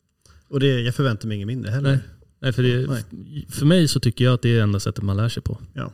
[0.49, 1.90] Och det, jag förväntar mig inget mindre heller.
[1.90, 2.01] Nej.
[2.40, 3.47] Nej, för, det, Nej.
[3.49, 5.59] för mig så tycker jag att det är enda sättet man lär sig på.
[5.73, 5.92] Ja.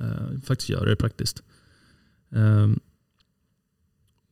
[0.00, 1.42] Eh, faktiskt göra det praktiskt.
[2.32, 2.80] Ehm,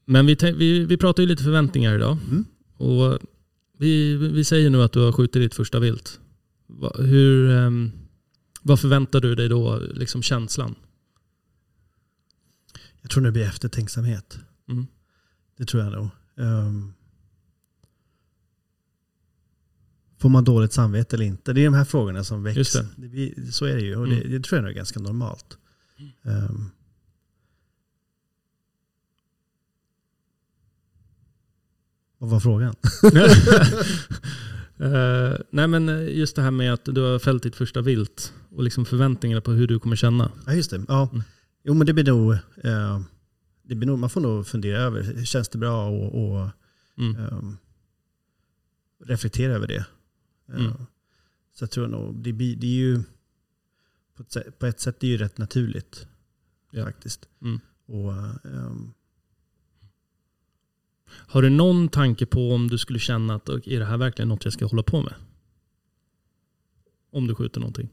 [0.06, 2.18] men vi, vi, vi pratar ju lite förväntningar idag.
[2.30, 2.44] Mm.
[2.76, 3.18] Och
[3.78, 6.20] vi, vi säger nu att du har skjutit ditt första vilt.
[6.66, 7.90] Va, hur, ehm,
[8.62, 10.74] vad förväntar du dig då, liksom känslan?
[13.02, 14.38] Jag tror det blir eftertänksamhet.
[14.68, 14.86] Mm.
[15.56, 16.08] Det tror jag nog.
[16.36, 16.92] Ehm,
[20.18, 21.52] får man dåligt samvete eller inte?
[21.52, 22.72] Det är de här frågorna som väcks.
[22.72, 23.08] Det.
[23.08, 24.30] Det så är det ju och det, Mm.
[24.30, 25.58] det tror jag nog är ganska normalt.
[26.24, 26.70] Ehm.
[32.18, 32.74] vad var frågan?
[34.78, 38.62] Eh, nej men just det här med att du har fällt ditt första vilt och
[38.62, 40.30] liksom förväntningarna på hur du kommer känna.
[40.46, 40.84] Ja, just det.
[40.88, 41.08] Ja.
[41.12, 41.22] Mm.
[41.62, 42.32] Jo, men det blir nog...
[42.64, 43.00] eh,
[43.62, 46.48] det blir nog man får nog fundera över, känns det bra och, och
[46.98, 47.16] Mm.
[47.16, 47.56] ehm,
[49.04, 49.86] reflektera över det.
[50.48, 50.72] Eh, Mm.
[51.54, 53.02] Så jag tror nog, det, blir, det är ju
[54.14, 56.06] på ett, sätt, på ett sätt det är ju rätt naturligt
[56.70, 56.84] Ja.
[56.84, 57.28] faktiskt.
[57.42, 57.60] Mm.
[57.86, 58.12] Och,
[58.46, 58.92] ehm,
[61.06, 64.44] Har du någon tanke på om du skulle känna att är det här verkligen något
[64.44, 65.14] jag ska hålla på med?
[67.10, 67.88] Om du skjuter någonting.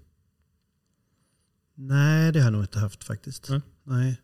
[1.80, 3.50] Nej, det har jag nog inte haft faktiskt.
[3.50, 3.62] Nej.
[3.84, 4.22] Nej.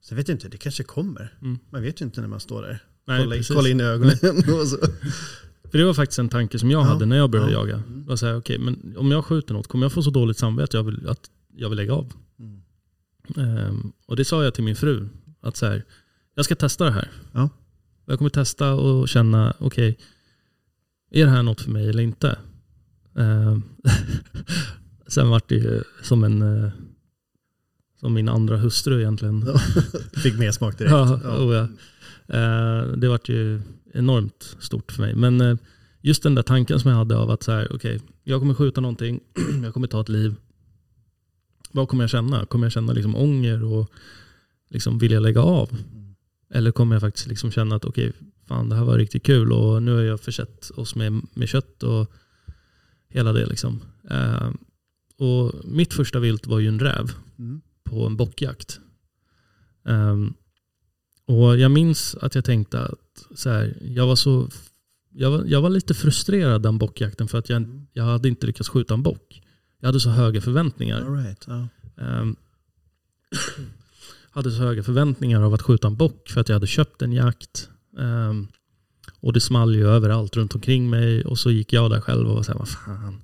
[0.00, 1.38] Så jag vet inte, det kanske kommer.
[1.42, 1.58] Mm.
[1.70, 2.82] Man vet ju inte när man står där.
[3.06, 4.16] Nej, kolla, kolla in i ögonen.
[5.70, 6.84] För det var faktiskt en tanke som jag Ja.
[6.84, 7.58] hade när jag började Ja.
[7.58, 7.74] jaga.
[7.74, 8.02] Mm.
[8.02, 10.38] Det var så här, okej, men om jag skjuter något, kommer jag få så dåligt
[10.38, 12.12] samvete att jag vill, att jag vill lägga av?
[12.38, 12.62] Mm.
[13.36, 15.08] Ehm, och det sa jag till min fru.
[15.40, 15.84] Att så här,
[16.34, 17.10] jag ska testa det här.
[17.32, 17.48] Ja.
[18.06, 19.98] Jag kommer testa och känna, okej,
[21.10, 22.38] är det här något för mig eller inte?
[23.16, 23.62] Ehm,
[25.08, 26.70] sen vart det ju som en eh,
[28.00, 29.44] som min andra hustru egentligen.
[30.22, 30.92] Fick mer smak direkt.
[30.92, 31.68] Ja, oh ja.
[32.36, 33.60] Eh, det vart ju
[33.94, 35.14] enormt stort för mig.
[35.14, 35.56] Men eh,
[36.00, 38.80] just den där tanken som jag hade av att så här, okej, jag kommer skjuta
[38.80, 39.20] någonting,
[39.62, 40.34] jag kommer ta ett liv.
[41.72, 42.46] Vad kommer jag känna?
[42.46, 43.90] Kommer jag känna liksom ånger och
[44.70, 45.76] liksom vilja lägga av?
[46.50, 48.12] Eller kommer jag faktiskt liksom känna att okej,
[48.46, 51.82] fan det här var riktigt kul och nu har jag försett oss med, med kött
[51.82, 52.12] och
[53.08, 53.80] hela det liksom.
[55.18, 57.60] Och mitt första vilt var ju en räv Mm.
[57.84, 58.80] på en bockjakt.
[59.84, 60.34] Ehm,
[61.26, 64.48] och jag minns att jag tänkte att så här, jag, var så,
[65.10, 67.86] jag, var, jag var lite frustrerad den bockjakten för att jag, Mm.
[67.92, 69.42] jag hade inte lyckats skjuta en bock.
[69.80, 71.00] Jag hade så höga förväntningar.
[71.02, 71.44] All right.
[71.46, 71.68] ja.
[72.04, 72.36] Ehm,
[74.30, 77.12] hade så höga förväntningar av att skjuta en bock för att jag hade köpt en
[77.12, 77.68] jakt.
[77.98, 78.46] Ehm,
[79.20, 82.34] och det small ju överallt runt omkring mig och så gick jag där själv och
[82.36, 83.22] var så här, vad fan.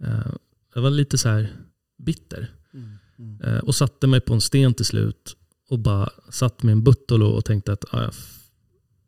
[0.00, 0.38] Ehm,
[0.76, 1.52] jag var lite så här
[1.98, 2.50] bitter.
[2.74, 2.90] Mm.
[3.18, 3.40] Mm.
[3.40, 5.36] Eh, och satte mig på en sten till slut
[5.70, 8.10] och bara satt med en buttolo och tänkte att ah,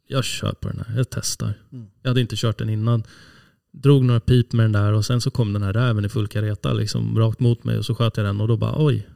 [0.07, 1.55] jag, kör på den här, jag testar.
[1.73, 1.87] Mm.
[2.03, 3.03] Jag hade inte kört den innan.
[3.73, 6.29] Drog några pip med den där och sen så kom den här räven i full
[6.29, 9.09] kareta liksom rakt mot mig och så sköt jag den och då bara oj.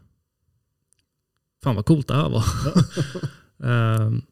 [1.62, 2.44] Fan vad coolt det här var.
[3.64, 4.22] Ehm,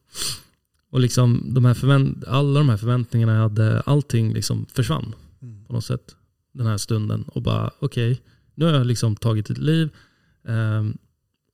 [0.89, 5.65] och liksom de här förvänt- alla de här förväntningarna jag hade, allting liksom försvann Mm.
[5.65, 6.15] på något sätt
[6.51, 8.21] den här stunden och bara okej,
[8.55, 9.89] nu har jag liksom tagit ett liv
[10.47, 10.97] ehm,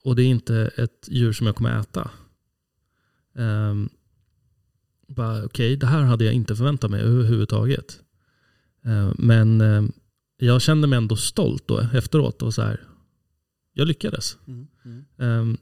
[0.03, 2.11] och det är inte ett djur som jag kommer äta.
[3.33, 3.89] Um,
[5.07, 7.99] bara okej, det här hade jag inte förväntat mig överhuvudtaget.
[8.83, 9.91] Ehm, men ehm,
[10.37, 12.83] jag kände mig ändå stolt då efteråt och så här,
[13.73, 14.37] jag lyckades.
[14.47, 14.67] Mm.
[15.17, 15.57] Mm.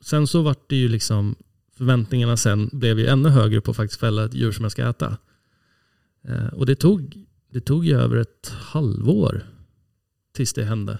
[0.00, 1.34] Sen så vart det ju liksom
[1.76, 4.88] förväntningarna sen blev ju ännu högre på att faktiskt fälla ett djur som jag ska
[4.88, 5.16] äta.
[6.52, 9.46] Och det tog, det tog ju över ett halvår
[10.34, 10.98] tills det hände.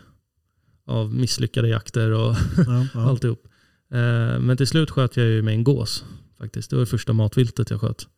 [0.86, 3.00] Av misslyckade jakter och Ja, ja.
[3.08, 3.48] alltihop.
[3.90, 6.04] Ehm, men till slut sköt jag ju med en gås
[6.38, 6.70] faktiskt.
[6.70, 8.08] Det var det första matviltet jag sköt.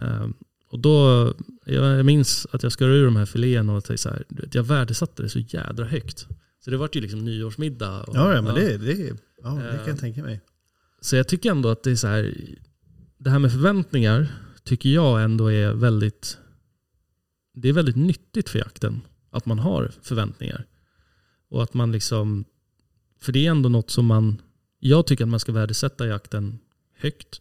[0.00, 0.34] Ehm,
[0.70, 1.32] och då,
[1.64, 5.28] jag minns att jag skar ur de här filéerna och så här, jag värdesatte det
[5.28, 6.26] så jädra högt.
[6.64, 8.02] Så det vart ju liksom nyårsmiddag.
[8.02, 10.40] Och, Ja, ja, men det, det, ja, det kan Eh, jag tänka mig.
[11.00, 12.34] Så jag tycker ändå att det är så här,
[13.18, 14.28] det här med förväntningar
[14.64, 16.38] tycker jag ändå är väldigt,
[17.56, 19.00] det är väldigt nyttigt för jakten.
[19.30, 20.66] Att man har förväntningar.
[21.48, 22.44] Och att man liksom,
[23.20, 24.42] för det är ändå något som man
[24.78, 26.58] jag tycker att man ska värdesätta jakten
[26.94, 27.40] högt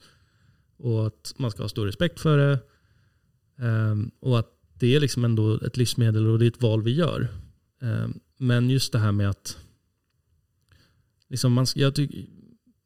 [0.78, 2.60] och att man ska ha stor respekt för det.
[3.58, 6.92] Ehm, och att det är liksom ändå ett livsmedel och det är ett val vi
[6.92, 7.28] gör.
[7.82, 9.58] Ehm, men just det här med att
[11.30, 12.26] liksom man, jag tycker,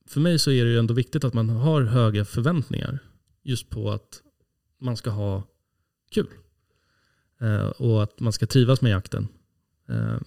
[0.07, 2.99] för mig så är det ju ändå viktigt att man har höga förväntningar
[3.43, 4.21] just på att
[4.81, 5.43] man ska ha
[6.11, 6.27] kul.
[7.41, 9.27] Eh, och att man ska trivas med jakten.
[9.89, 10.17] Eh,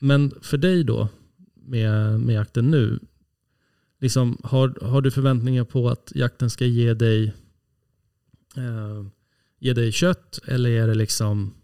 [0.00, 1.08] men för dig då,
[1.54, 2.98] med, med jakten nu,
[4.00, 7.34] liksom, har, har du förväntningar på att jakten ska ge dig,
[8.56, 9.06] eh,
[9.58, 11.54] ge dig kött eller är det liksom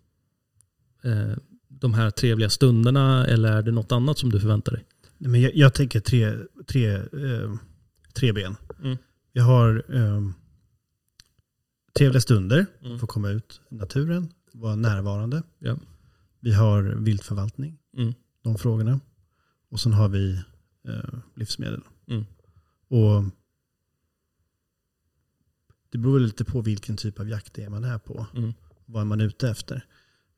[1.03, 1.37] eh,
[1.69, 4.85] de här trevliga stunderna eller är det något annat som du förväntar dig?
[5.19, 6.35] Nej, Men jag, jag tänker tre,
[6.67, 7.55] tre, eh,
[8.15, 8.57] tre ben.
[8.83, 8.97] Mm.
[9.33, 10.21] Jag har eh,
[11.99, 12.99] trevliga stunder, Mm.
[12.99, 15.43] få komma ut i naturen, vara närvarande.
[15.59, 15.77] Ja.
[16.41, 18.15] Vi har viltförvaltning, Mm.
[18.43, 19.01] de frågorna.
[19.69, 20.33] Och sen har vi
[20.89, 21.83] eh, livsmedel.
[22.07, 22.25] Mm.
[22.89, 23.25] Och
[25.91, 28.27] det beror lite på vilken typ av jakt det är man är på.
[28.37, 28.53] Mm.
[28.87, 29.87] Vad är man ute efter.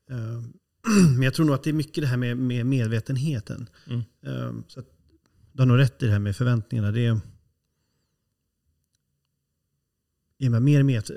[0.09, 0.41] Eh,
[1.13, 3.69] Men jag tror nog att det är mycket det här med, med medvetenheten.
[3.87, 4.01] Mm.
[4.21, 4.87] Eh, Så att,
[5.53, 6.91] du har nog rätt i det här med förväntningarna.
[6.91, 7.19] Det är,
[10.37, 11.09] är man mer med,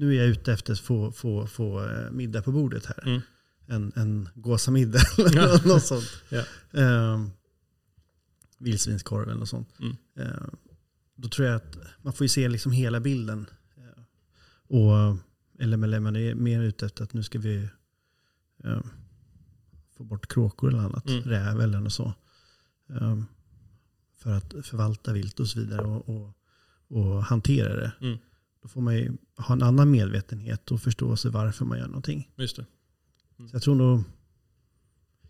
[0.00, 3.02] nu är jag ute efter att få, få, få eh, middag på bordet här.
[3.06, 3.20] Mm.
[3.66, 6.22] En, en gåsamiddag eller något sånt.
[6.28, 6.44] Ja.
[6.70, 7.26] Eh,
[8.58, 9.68] vildsvinskorv eller något sånt.
[9.80, 9.96] Mm.
[10.16, 10.48] Eh,
[11.16, 13.46] då tror jag att man får ju se liksom hela bilden.
[13.76, 14.02] Eh,
[14.76, 15.16] och,
[16.00, 17.68] man är mer ute efter att nu ska vi
[18.64, 18.82] eh,
[19.96, 21.08] få bort kråkor eller annat.
[21.08, 21.22] Mm.
[21.22, 22.14] Räv eller något så.
[22.90, 23.22] Eh,
[24.18, 26.36] för att förvalta vilt och så vidare och, och,
[26.88, 27.92] och hantera det.
[28.00, 28.18] Mm.
[28.62, 32.30] Då får man ju ha en annan medvetenhet och förstå sig varför man gör någonting.
[32.36, 32.66] Just det.
[33.36, 34.02] Så jag tror nog,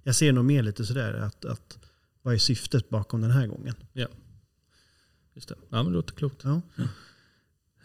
[0.03, 1.79] jag ser nog mer lite sådär att, att
[2.23, 3.75] vad är syftet bakom den här gången?
[5.35, 5.55] Just det.
[5.59, 6.45] Ja, men det låter klokt.
[6.45, 6.63] Ja.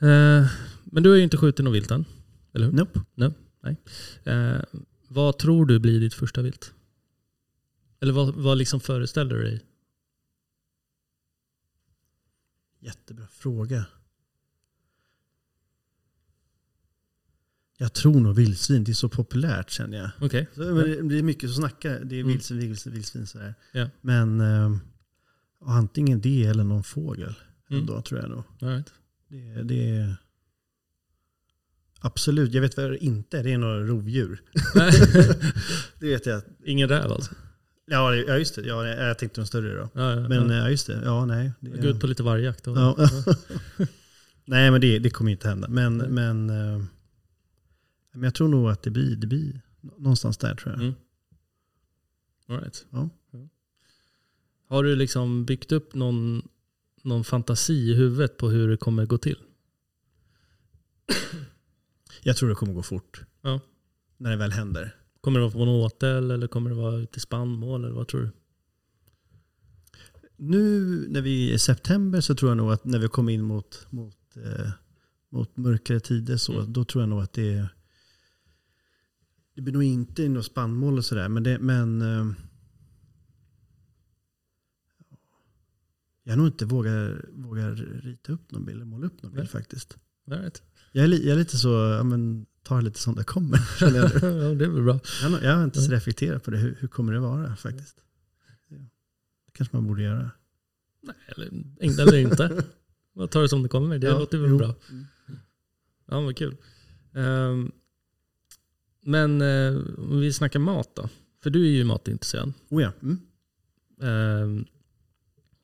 [0.07, 0.47] Eh,
[0.83, 2.05] men du har ju inte skjutit något vilt än,
[2.53, 2.73] eller hur?
[2.73, 2.99] Nope.
[4.23, 4.61] Eh,
[5.07, 6.73] vad tror du blir ditt första vilt?
[7.99, 9.65] Eller vad, vad liksom föreställer du dig?
[12.79, 13.85] Jättebra fråga.
[17.77, 20.09] Jag tror nog vildsvin, det är så populärt känner jag.
[20.21, 20.47] Okej.
[20.53, 22.27] Så, men det- är mycket som snackar, det är Mm.
[22.27, 23.55] vildsvin, vildsvin, vildsvin sådär.
[23.71, 23.89] Ja.
[24.01, 24.77] Men eh,
[25.65, 27.33] antingen det eller någon fågel.
[27.69, 27.81] Mm.
[27.81, 28.43] Ändå, tror jag nog.
[28.59, 28.93] Right.
[29.29, 30.15] Det, det är...
[31.99, 33.43] Absolut, jag vet vad det inte är.
[33.43, 34.41] Det är några rovdjur.
[35.99, 36.41] det vet jag.
[36.65, 37.35] Ingen räv alltså?
[37.85, 38.61] Ja, det- ja just det.
[38.67, 39.89] Ja, jag tänkte de större då.
[39.93, 40.69] Ja, ja, Men ja.
[40.69, 41.01] just det.
[41.03, 41.51] Ja, nej.
[41.59, 42.65] Det, Gå ut på lite vargjakt.
[44.45, 45.67] Nej, men det, det kommer inte hända.
[45.67, 46.09] Men, Nej.
[46.09, 46.83] men, eh,
[48.15, 50.81] men jag tror nog att det blir, det blir någonstans där tror jag.
[50.81, 50.93] Mm.
[52.47, 52.85] All right.
[52.89, 53.09] Ja.
[54.67, 56.47] Har du liksom byggt upp någon,
[57.03, 59.37] någon fantasi i huvudet på hur det kommer gå till?
[62.23, 63.21] Jag tror det kommer gå fort.
[63.41, 63.59] Ja.
[64.17, 64.95] När det väl händer.
[65.21, 68.07] Kommer det vara på en åtel eller kommer det vara ute i spannmål eller vad
[68.07, 68.29] tror du?
[70.37, 73.41] Nu när vi är i september så tror jag nog att när vi kommer in
[73.43, 74.69] mot, mot, eh,
[75.29, 76.73] mot mörkare tider så, Mm.
[76.73, 77.69] då tror jag nog att det
[79.55, 81.29] det blir nog inte i något spannmål och sådär.
[81.29, 82.31] Men, det, men eh,
[86.23, 89.51] jag nog inte vågar, vågar rita upp någon bild eller måla upp någon bild Nej.
[89.51, 89.97] faktiskt.
[90.27, 90.63] Right.
[90.91, 93.59] Jag är, jag är lite så, ja, men, tar lite som det kommer.
[93.81, 94.99] ja, det är väl bra.
[95.21, 96.57] Jag, har jag har inte så reflekterat på det.
[96.57, 97.97] Hur, hur kommer det vara faktiskt?
[98.69, 100.31] Det, det kanske man borde göra.
[101.01, 101.47] Nej, eller,
[102.01, 102.63] eller inte.
[103.17, 103.99] Jag tar det som det kommer.
[103.99, 104.57] Det Ja, låter väl jo.
[104.57, 104.75] bra.
[106.07, 106.57] Ja, vad kul.
[107.13, 107.71] Ehm,
[109.05, 111.09] men eh, om vi snackar mat då.
[111.43, 112.53] För du är ju matintresserad.
[112.69, 112.91] Oh ja.
[113.01, 113.19] Mm.
[114.01, 114.65] Ehm,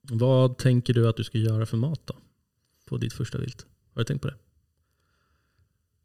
[0.02, 2.16] vad tänker du att du ska göra för mat då?
[2.86, 3.66] På ditt första vilt?
[3.94, 4.36] Har du tänkt på det?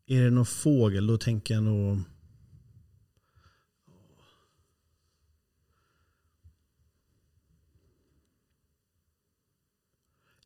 [0.06, 2.00] Är det någon fågel då tänker jag nog...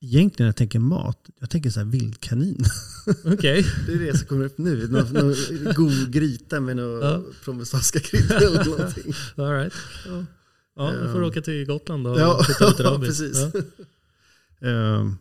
[0.03, 2.65] Egentligen när jag tänker mat, jag tänker så här vildkanin.
[3.25, 3.67] Okej.
[3.87, 4.89] Det är det som kommer upp nu.
[4.89, 5.35] Någon, någon
[5.75, 7.23] god gryta med några Ja.
[7.45, 9.13] provensalska kryddor eller någonting.
[9.37, 9.73] All right.
[10.07, 10.25] Ja,
[10.77, 11.25] ja du får Ehm.
[11.25, 13.09] åka till Gotland och Ja, titta lite rabbit.
[13.09, 13.39] precis.
[14.61, 14.69] Ja.
[14.69, 15.17] Ehm,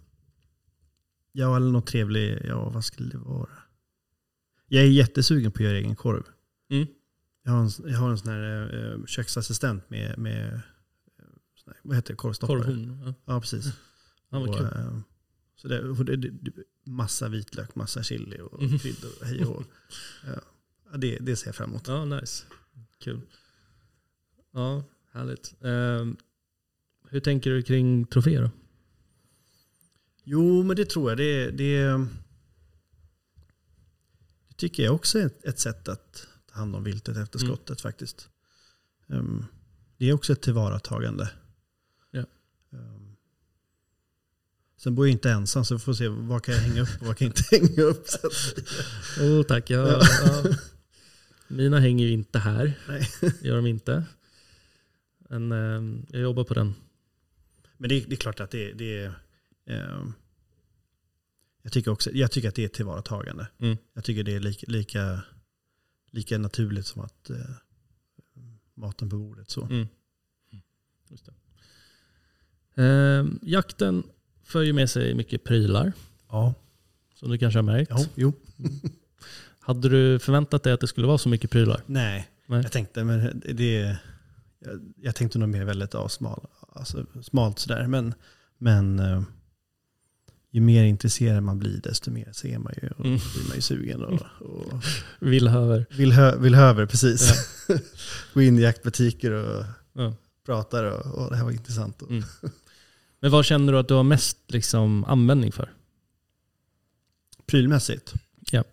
[1.31, 2.39] ja, eller något trevligt.
[2.45, 3.49] Ja, vad skulle det vara?
[4.67, 6.23] Jag är jättesugen på att göra egen korv.
[6.71, 6.87] Mm.
[7.43, 10.59] Jag har en, jag har en sån här eh, köksassistent med, med eh,
[11.83, 12.57] vad heter det, korvstoppare.
[12.57, 13.01] Korvhorn.
[13.05, 13.13] Ja.
[13.33, 13.65] Ja, precis.
[14.29, 14.99] Ja, och, eh,
[15.55, 16.51] så det, och det, det,
[16.83, 18.79] massa vitlök, massa chili och Mhm.
[18.79, 19.63] kryddor och hej och hå.
[20.91, 21.87] Ja, det, det ser jag fram emot.
[21.87, 22.45] Ja, nice.
[22.99, 23.21] Kul.
[24.51, 25.53] Ja, härligt.
[25.61, 26.17] Ehm,
[27.09, 28.49] hur tänker du kring troféer då?
[30.23, 31.17] Jo, men det tror jag.
[31.17, 31.83] Det, det,
[34.47, 37.47] det tycker jag också är ett, ett sätt att ta hand om viltet efter Mm.
[37.55, 38.29] skottet faktiskt.
[39.09, 39.45] Ehm,
[39.97, 41.31] det är också ett tillvaratagande.
[42.11, 42.25] Ja.
[42.73, 43.08] Ehm,
[44.79, 47.07] sen bor jag inte ensam så vi får se vad kan jag hänga upp och
[47.07, 48.05] vad kan jag inte hänga upp.
[49.19, 49.69] Oh, tack.
[49.69, 50.01] Jag, Ja.
[50.25, 50.43] ja.
[51.47, 52.73] Mina hänger ju inte här.
[52.87, 53.09] Nej.
[53.41, 54.03] gör de inte.
[55.17, 56.73] Men eh, jag jobbar på den.
[57.77, 59.13] Men det, det är klart att det, det är...
[59.65, 60.13] ehm,
[61.61, 63.47] jag, tycker också, jag tycker att det är tillvaratagande.
[63.57, 63.77] Mm.
[63.93, 65.21] Jag tycker det är lika, lika,
[66.11, 67.37] lika naturligt som att eh,
[68.73, 69.49] maten på bordet.
[69.49, 69.65] Så.
[69.65, 69.87] Mm.
[71.09, 71.33] Just det.
[72.83, 74.03] Eh, jakten
[74.51, 75.93] för ju med sig mycket prylar,
[76.29, 76.53] Ja.
[77.15, 77.91] som du kanske har märkt.
[77.91, 78.33] ja, jo.
[79.59, 81.81] Hade du förväntat dig att det skulle vara så mycket prylar?
[81.85, 82.61] Nej, Nej.
[82.63, 83.97] jag tänkte, men det,
[84.59, 87.87] jag, jag tänkte nog mer väldigt ja, smal, alltså, smalt sådär.
[87.87, 88.13] Men,
[88.57, 89.21] men eh,
[90.51, 93.19] ju mer intresserad man blir desto mer ser man ju och Mm.
[93.35, 94.83] blir man ju sugen och, och
[95.19, 95.85] Villhöver.
[95.89, 97.33] vill, hö, vill höver precis.
[98.33, 100.13] Gå in i jaktbutiker och Ja.
[100.45, 102.01] pratar och, och det här var intressant.
[102.01, 102.23] Mm.
[103.19, 105.73] Men vad känner du att du har mest liksom, användning för?
[107.45, 108.13] Prylmässigt?
[108.51, 108.63] Ja.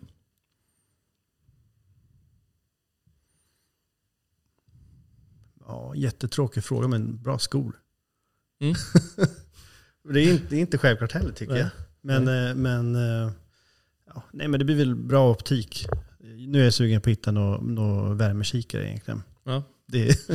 [5.67, 7.75] Ja, jättetråkig fråga men bra skor.
[8.59, 8.75] Mm.
[10.13, 11.61] det, är inte, det är inte självklart heller tycker Nej.
[11.61, 11.69] jag.
[12.01, 13.31] Men, eh, men, eh,
[14.07, 15.87] ja, nej, men det blir väl bra optik.
[16.19, 19.23] Nu är jag sugen på att hitta några nå värmekikare egentligen.
[19.43, 19.63] Ja.
[19.85, 20.05] Det,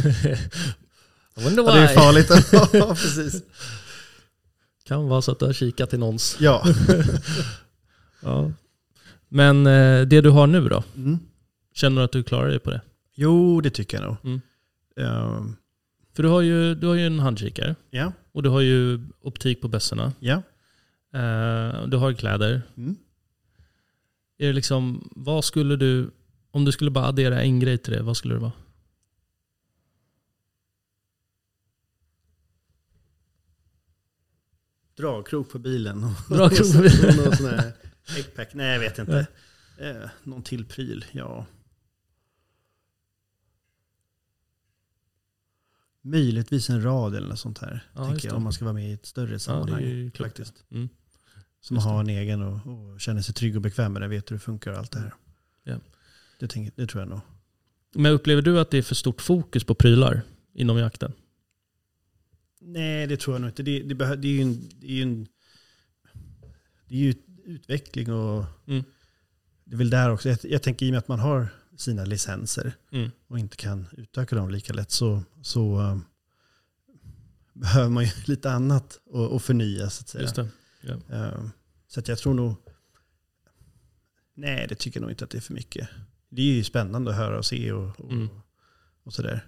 [1.35, 2.29] ja, det är farligt.
[2.73, 3.43] ja, precis.
[4.85, 6.37] Kan vara så att du har kikat till någons.
[6.41, 6.65] Ja.
[8.25, 8.53] Ja.
[9.29, 10.83] Men eh, det du har nu då?
[10.97, 11.19] Mm.
[11.75, 12.81] Känner du att du klarar dig på det?
[13.15, 14.17] Jo, det tycker jag nog.
[14.25, 14.41] Mm.
[14.97, 15.57] Ehm,
[16.17, 19.61] För du har ju, du har ju en handkikare ja, och du har ju optik
[19.61, 20.13] på bössorna.
[20.21, 20.43] ja.
[21.15, 22.63] Eh, du har kläder.
[22.77, 22.97] Mm.
[24.39, 26.11] Är det liksom, vad skulle du,
[26.51, 28.53] om du skulle bara addera en grej till det, vad skulle det vara?
[34.97, 36.01] Dragkrok på bilen.
[36.29, 37.29] Dragkrok på bilen.
[37.29, 37.73] Och sån här
[38.17, 38.55] eggpack.
[38.55, 39.27] Nej, jag vet inte.
[39.79, 41.47] Eh, någon till pryl, ja.
[46.03, 47.91] Möjligtvis en rad eller något sånt här.
[47.95, 50.11] Ja, tänker jag, om man ska vara med i ett större sammanhang.
[50.11, 50.19] klokt.
[50.19, 50.65] faktiskt.
[50.71, 50.89] Mm.
[51.61, 54.09] Som just har en egen och, och känner sig trygg och bekväm med det.
[54.09, 55.15] Vet hur det funkar och allt det här.
[55.65, 55.77] Ja.
[56.39, 57.21] Det, tänker, det tror jag nog.
[57.95, 60.23] Men upplever du att det är för stort fokus på prylar
[60.55, 61.13] inom jakten?
[62.65, 63.63] Nej, det tror jag nog inte.
[63.63, 65.27] Det, det, det är ju en, det är ju en
[66.89, 68.85] det är ju utveckling och Mm.
[69.65, 70.29] det är väl där också.
[70.29, 73.11] Jag, jag tänker i och med att man har sina licenser Mm.
[73.29, 75.99] och inte kan utöka dem lika lätt så, så eh,
[77.53, 80.25] behöver man ju lite annat och, och förnya så att säga.
[80.81, 81.17] Det.
[81.17, 81.45] Eh,
[81.89, 82.55] så att jag tror nog,
[84.35, 85.89] nej det tycker jag nog inte att det är för mycket.
[86.29, 88.29] Det är ju spännande att höra och se och, och, Mm.
[89.03, 89.47] och sådär.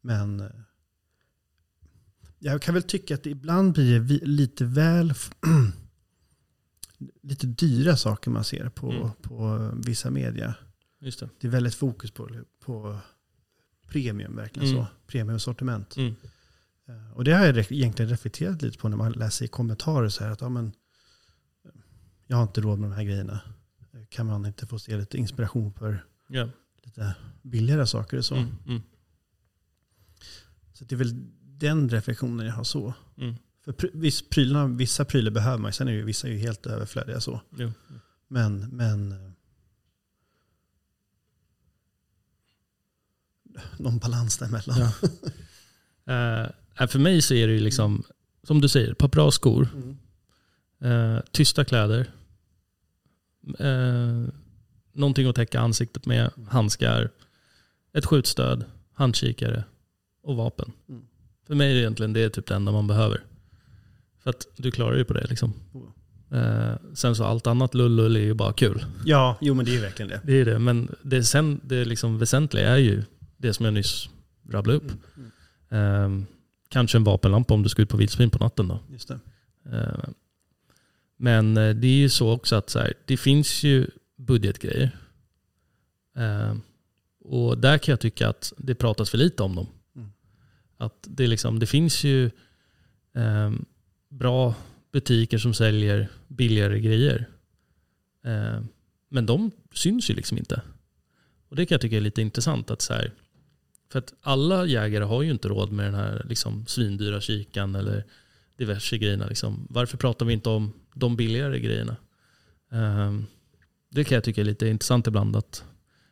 [0.00, 0.46] Men eh,
[2.38, 5.12] jag kan väl tycka att det ibland blir lite väl
[7.22, 9.10] lite dyra saker man ser på, Mm.
[9.22, 10.54] på vissa media.
[11.00, 11.28] Just det.
[11.40, 12.28] Det är väldigt fokus på,
[12.60, 12.98] på
[13.88, 14.82] premium, verkligen Mm.
[14.84, 14.90] så.
[15.06, 15.96] Premiumsortiment.
[15.96, 16.14] Mm.
[16.88, 20.24] Eh, Och det har jag egentligen reflekterat lite på när man läser i kommentarer så
[20.24, 20.72] här att ja, men,
[22.26, 23.40] jag har inte råd med de här grejerna.
[24.08, 26.48] Kan man inte få se lite inspiration för Ja.
[26.84, 28.34] lite billigare saker och så?
[28.34, 28.54] Mm.
[28.66, 28.82] Mm.
[30.72, 31.26] Så det är väl
[31.58, 32.94] den reflektionen jag har så.
[33.18, 33.34] Mm.
[33.64, 37.20] För pr- viss prylarna, vissa prylar behöver man sen är ju vissa ju helt överflödiga
[37.20, 37.40] så.
[37.56, 37.72] Jo.
[38.28, 39.18] Men, men eh,
[43.78, 44.78] någon balans däremellan.
[44.78, 44.92] Ja.
[46.80, 48.04] Eh, för mig så är det ju liksom,
[48.42, 49.96] som du säger, ett par bra skor, Mm.
[51.16, 52.10] eh, tysta kläder,
[53.58, 54.24] eh,
[54.92, 57.10] någonting att täcka ansiktet med, handskar,
[57.92, 59.64] ett skjutstöd, handkikare
[60.22, 60.72] och vapen.
[60.88, 61.02] Mm.
[61.48, 63.20] För mig är det egentligen det är typ det enda man behöver.
[64.22, 65.52] För att du klarar ju på det liksom.
[66.32, 68.84] Eh, sen så allt annat lullull är ju bara kul.
[69.04, 70.20] Ja, jo men det är ju verkligen det.
[70.24, 73.02] Det är det, men det, sen, det liksom väsentliga är ju
[73.36, 74.08] det som jag nyss
[74.50, 74.90] rabblade upp.
[75.16, 75.30] Mm.
[75.70, 76.20] Mm.
[76.20, 76.26] Eh,
[76.68, 78.80] kanske en vapenlampa om du ska ut på vildsvin på natten då.
[78.92, 79.18] Just det.
[79.72, 80.08] Eh,
[81.16, 84.90] Men det är ju så också att så här, det finns ju budgetgrejer.
[86.16, 86.54] Eh,
[87.24, 89.66] Och där kan jag tycka att det pratas för lite om dem.
[90.78, 92.30] Att det, liksom, det finns ju
[93.14, 93.52] eh,
[94.08, 94.54] bra
[94.92, 97.28] butiker som säljer billigare grejer.
[98.24, 98.60] Eh,
[99.08, 100.62] Men de syns ju liksom inte.
[101.48, 102.70] Och det kan jag tycka är lite intressant.
[102.70, 103.12] att så här,
[103.92, 108.04] För att alla jägare har ju inte råd med den här liksom svindyra kikan eller
[108.56, 109.26] diverse grejerna.
[109.26, 109.66] Liksom.
[109.70, 111.96] Varför pratar vi inte om de billigare grejerna?
[112.70, 113.26] Ehm,
[113.90, 115.36] det kan jag tycka är lite intressant ibland.
[115.36, 115.64] Att,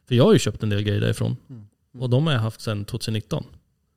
[0.08, 1.36] för jag har ju köpt en del grejer därifrån.
[1.50, 1.66] Mm.
[1.98, 3.44] Och de har jag haft sedan 2019.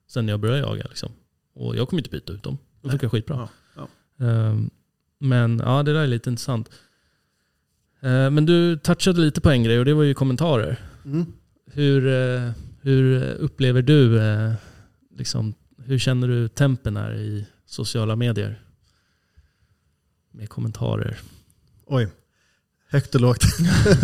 [0.10, 0.86] Sen jag började jaga.
[0.90, 1.12] Liksom.
[1.54, 2.58] Och jag kommer inte byta ut dem.
[2.82, 3.36] De funkar skitbra.
[3.38, 3.50] Ja,
[4.20, 4.70] Ehm,
[5.20, 6.70] men ja, det där är lite intressant.
[8.02, 10.80] Ehm, men du touchade lite på en grej och det var ju kommentarer.
[11.06, 11.26] Mm.
[11.66, 12.52] Hur, eh,
[12.82, 14.54] hur upplever du, eh,
[15.18, 18.62] liksom, hur känner du tempen här i sociala medier?
[20.32, 21.20] Med kommentarer.
[21.86, 22.08] Oj,
[22.90, 23.44] högt och lågt.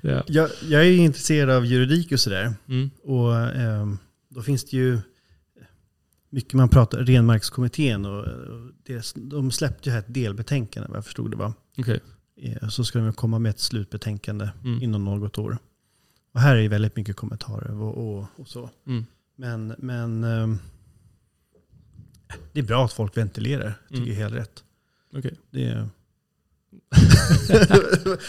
[0.00, 0.22] ja.
[0.26, 2.54] Jag, jag är intresserad av juridik och sådär.
[2.68, 2.90] Mm.
[3.02, 3.98] Och ehm,
[4.38, 4.98] då finns det ju
[6.30, 11.04] mycket man pratar, Renmarkskommittén och, och det, de släppte ju här ett delbetänkande vad jag
[11.04, 11.52] förstod det var.
[11.78, 12.00] Okej.
[12.36, 14.82] Eh, Så ska de komma med ett slutbetänkande Mm.
[14.82, 15.58] inom något år.
[16.32, 18.70] Och här är ju väldigt mycket kommentarer och, och, och så.
[18.86, 19.04] Mm.
[19.36, 20.58] Men, men ehm,
[22.52, 24.08] det är bra att folk ventilerar, tycker Mm.
[24.08, 24.64] jag är helt rätt.
[25.14, 25.34] Okej.
[25.50, 25.88] Det är...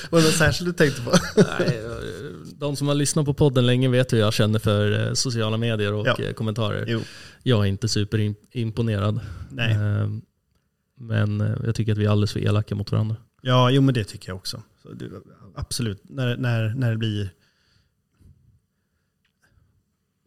[0.09, 1.11] var det något särskilt du tänkte på?
[1.59, 1.81] Nej,
[2.55, 5.93] de som har lyssnat på podden länge vet hur jag känner för eh, sociala medier
[5.93, 6.17] och Ja.
[6.19, 6.85] eh, kommentarer.
[6.87, 7.01] Jo.
[7.43, 9.19] Jag är inte superimponerad.
[9.51, 9.73] Nej.
[9.73, 10.21] Ehm,
[10.99, 13.15] Men eh, jag tycker att vi är alldeles för elaka mot varandra.
[13.41, 14.63] Ja, jo men det tycker jag också.
[14.93, 15.05] Det,
[15.55, 17.29] absolut, när, när, när det blir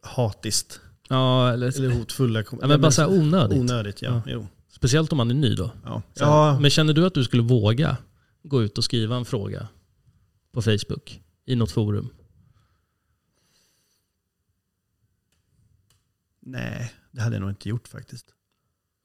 [0.01, 3.59] hatiskt Ja, eller, eller hotfulla kom- ja, men bara så här onödigt.
[3.59, 4.01] onödigt.
[4.01, 4.09] Ja.
[4.11, 4.21] Ja.
[4.31, 4.47] Jo.
[4.71, 5.71] Speciellt om man är ny då.
[5.85, 6.01] Ja.
[6.13, 7.97] Ja, Men känner du att du skulle våga
[8.43, 9.67] gå ut och skriva en fråga
[10.51, 12.09] på Facebook i något forum?
[16.45, 18.33] nej, det hade jag nog inte gjort faktiskt.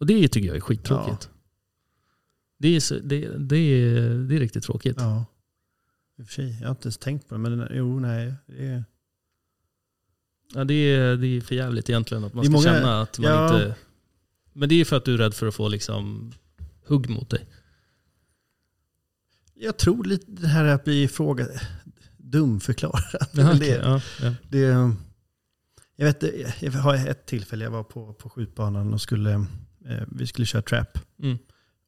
[0.00, 1.30] Och det tycker jag är skittråkigt.
[2.58, 4.96] Det, är, det, det, är, det är riktigt tråkigt.
[4.98, 5.24] Ja.
[6.18, 7.40] I och för sig, jag har inte ens tänkt på det.
[7.40, 8.34] Men jo, nej.
[8.46, 8.84] Det är,
[10.54, 13.30] Ja, det, är, det är för jävligt egentligen att man ska många- känna att man
[13.30, 13.54] ja.
[13.54, 13.76] inte...
[14.52, 16.32] Men det är för att du är rädd för att få liksom
[16.86, 17.48] hugg mot dig.
[19.60, 21.46] Jag tror lite det här att bli fråga
[22.16, 23.02] dumförklarad.
[23.32, 24.34] Jaha, det, okej, ja, ja.
[24.48, 24.92] det,
[25.96, 26.22] jag vet,
[26.62, 29.32] jag har ett tillfälle, jag var på, på skjutbanan och skulle,
[29.86, 30.98] eh, vi skulle köra trap.
[31.22, 31.38] Mm.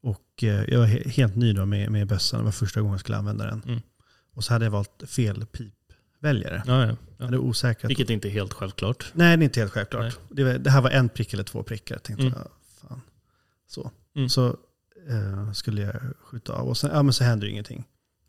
[0.03, 2.93] Och eh, jag var he- helt ny då med, med bössan, det var första gången
[2.93, 3.63] jag skulle använda den.
[3.67, 3.81] Mm.
[4.35, 6.63] Och så hade jag valt fel pipväljare.
[6.67, 7.77] Ja, ja, ja.
[7.89, 9.11] Vilket inte är helt självklart.
[9.15, 10.19] Nej, det är inte helt självklart.
[10.31, 11.95] Det, det här var en prick eller två prickar.
[11.95, 12.39] Jag tänkte, Mm.
[12.45, 12.51] ja,
[12.89, 13.01] fan.
[13.67, 14.29] Så, Mm.
[14.29, 14.57] så
[15.09, 17.85] eh, skulle jag skjuta av och sen, ja, men så händer ingenting.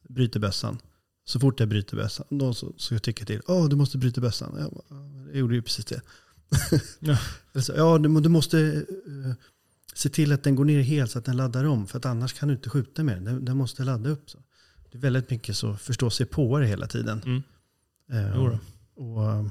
[0.10, 0.78] Bryter bössan.
[1.26, 4.22] Så fort jag bryter bössan, då så, så jag tycker till, åh du måste bryta
[4.22, 4.56] bössan.
[4.60, 6.02] Jag, bara, "Ja, jag gjorde ju precis det.
[7.00, 7.18] Ja.
[7.54, 8.60] Eller så, ja, du, du måste
[9.08, 9.34] eh,
[9.94, 11.88] se till att den går ner helt så att den laddar om.
[11.88, 13.16] För att annars kan du inte skjuta mer.
[13.20, 14.30] Den, den måste ladda upp.
[14.30, 14.38] Så.
[14.92, 17.22] Det är väldigt mycket så förstå sig på det hela tiden.
[17.26, 17.42] Mm.
[18.34, 18.60] Då.
[18.96, 19.46] och eh,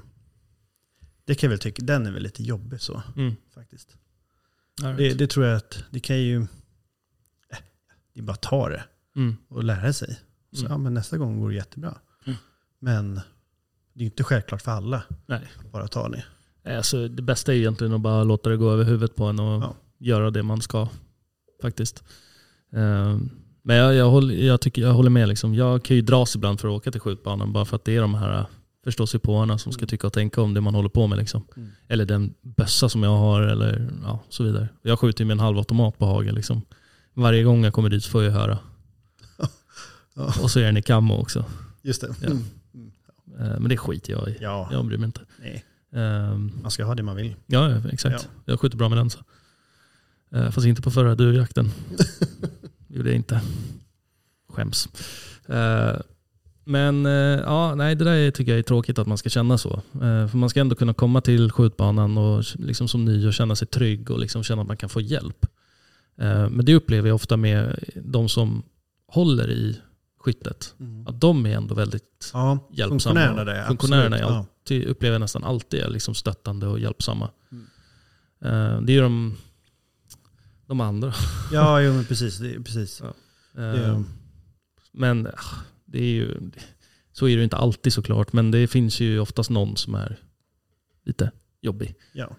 [1.25, 3.35] det kan jag väl tycka, den är väl lite jobbig så Mm.
[3.55, 3.97] faktiskt.
[4.97, 6.47] Det, det tror jag att det kan ju,
[8.15, 8.85] det är bara att ta det
[9.17, 9.37] Mm.
[9.49, 10.19] och lära sig.
[10.53, 10.73] Så, Mm.
[10.73, 11.99] ja, men nästa gång går det jättebra.
[12.27, 12.39] Mm.
[12.79, 13.15] Men
[13.95, 15.41] det är inte självklart för alla Nej.
[15.59, 16.25] att bara ta det.
[16.77, 19.63] Alltså, det bästa är egentligen att bara låta det gå över huvudet på en och
[19.63, 19.75] Ja.
[19.99, 20.89] göra det man ska.
[21.63, 22.05] Faktiskt.
[22.73, 23.31] Ehm,
[23.63, 25.29] Men jag, jag, håller, jag, tycker, jag håller med.
[25.29, 25.55] Liksom.
[25.55, 28.01] Jag kan ju dras ibland för att åka till skjutbanan bara för att det är
[28.01, 28.47] de här
[28.85, 29.89] förståsigpåarna som ska Mm.
[29.89, 31.19] tycka och tänka om det man håller på med.
[31.19, 31.45] Liksom.
[31.57, 31.69] Mm.
[31.89, 34.69] Eller den bössa som jag har eller ja, så vidare.
[34.83, 36.35] Jag skjuter ju med en halvautomat på hagen.
[36.35, 36.63] Liksom.
[37.21, 38.59] Varje gång jag kommer dit får jag höra.
[40.15, 40.35] Ja.
[40.43, 41.45] Och så är den i kammo också.
[41.83, 42.15] Just det.
[42.21, 42.27] Ja.
[42.27, 42.43] Mm.
[43.39, 44.37] Ehm, Men det skiter jag i.
[44.41, 45.21] Ja, Jag bryr mig inte.
[45.41, 45.65] nej.
[45.93, 47.35] Ehm, man ska ha det man vill.
[47.47, 48.17] Ja, exakt.
[48.23, 48.29] Ja.
[48.45, 49.11] Jag skjuter bra med den.
[49.11, 49.19] Så.
[50.35, 51.71] Eh, fast inte på förra duvjakten.
[52.89, 53.41] Det gjorde jag inte.
[54.49, 54.89] Skäms.
[55.49, 55.97] Eh,
[56.65, 59.83] men eh, ja, nej, det där tycker jag är tråkigt att man ska känna så.
[59.95, 63.57] Eh, för man ska ändå kunna komma till skjutbanan och liksom som ny och känna
[63.57, 65.47] sig trygg och liksom känna att man kan få hjälp.
[66.21, 68.63] Eh, men det upplever jag ofta med de som
[69.07, 69.81] håller i
[70.19, 70.75] skyttet.
[71.07, 72.89] Att de är ändå väldigt Ja, hjälpsamma.
[72.91, 73.67] funktionärerna där.
[73.67, 74.39] Funktionärerna är absolut.
[74.39, 77.31] alltid, upplever jag nästan alltid är liksom stöttande och hjälpsamma.
[77.53, 77.67] Mm.
[78.45, 79.37] Eh, det är ju de,
[80.67, 81.13] de andra.
[81.53, 82.39] Ja, jo, men precis.
[82.39, 83.01] Det, precis.
[83.01, 83.07] Ja.
[83.53, 84.01] Det, Eh,
[84.93, 86.51] men ah, det är ju,
[87.13, 88.33] så är det inte alltid såklart.
[88.33, 90.19] Men det finns ju oftast någon som är
[91.05, 91.95] lite jobbig.
[92.13, 92.37] ja.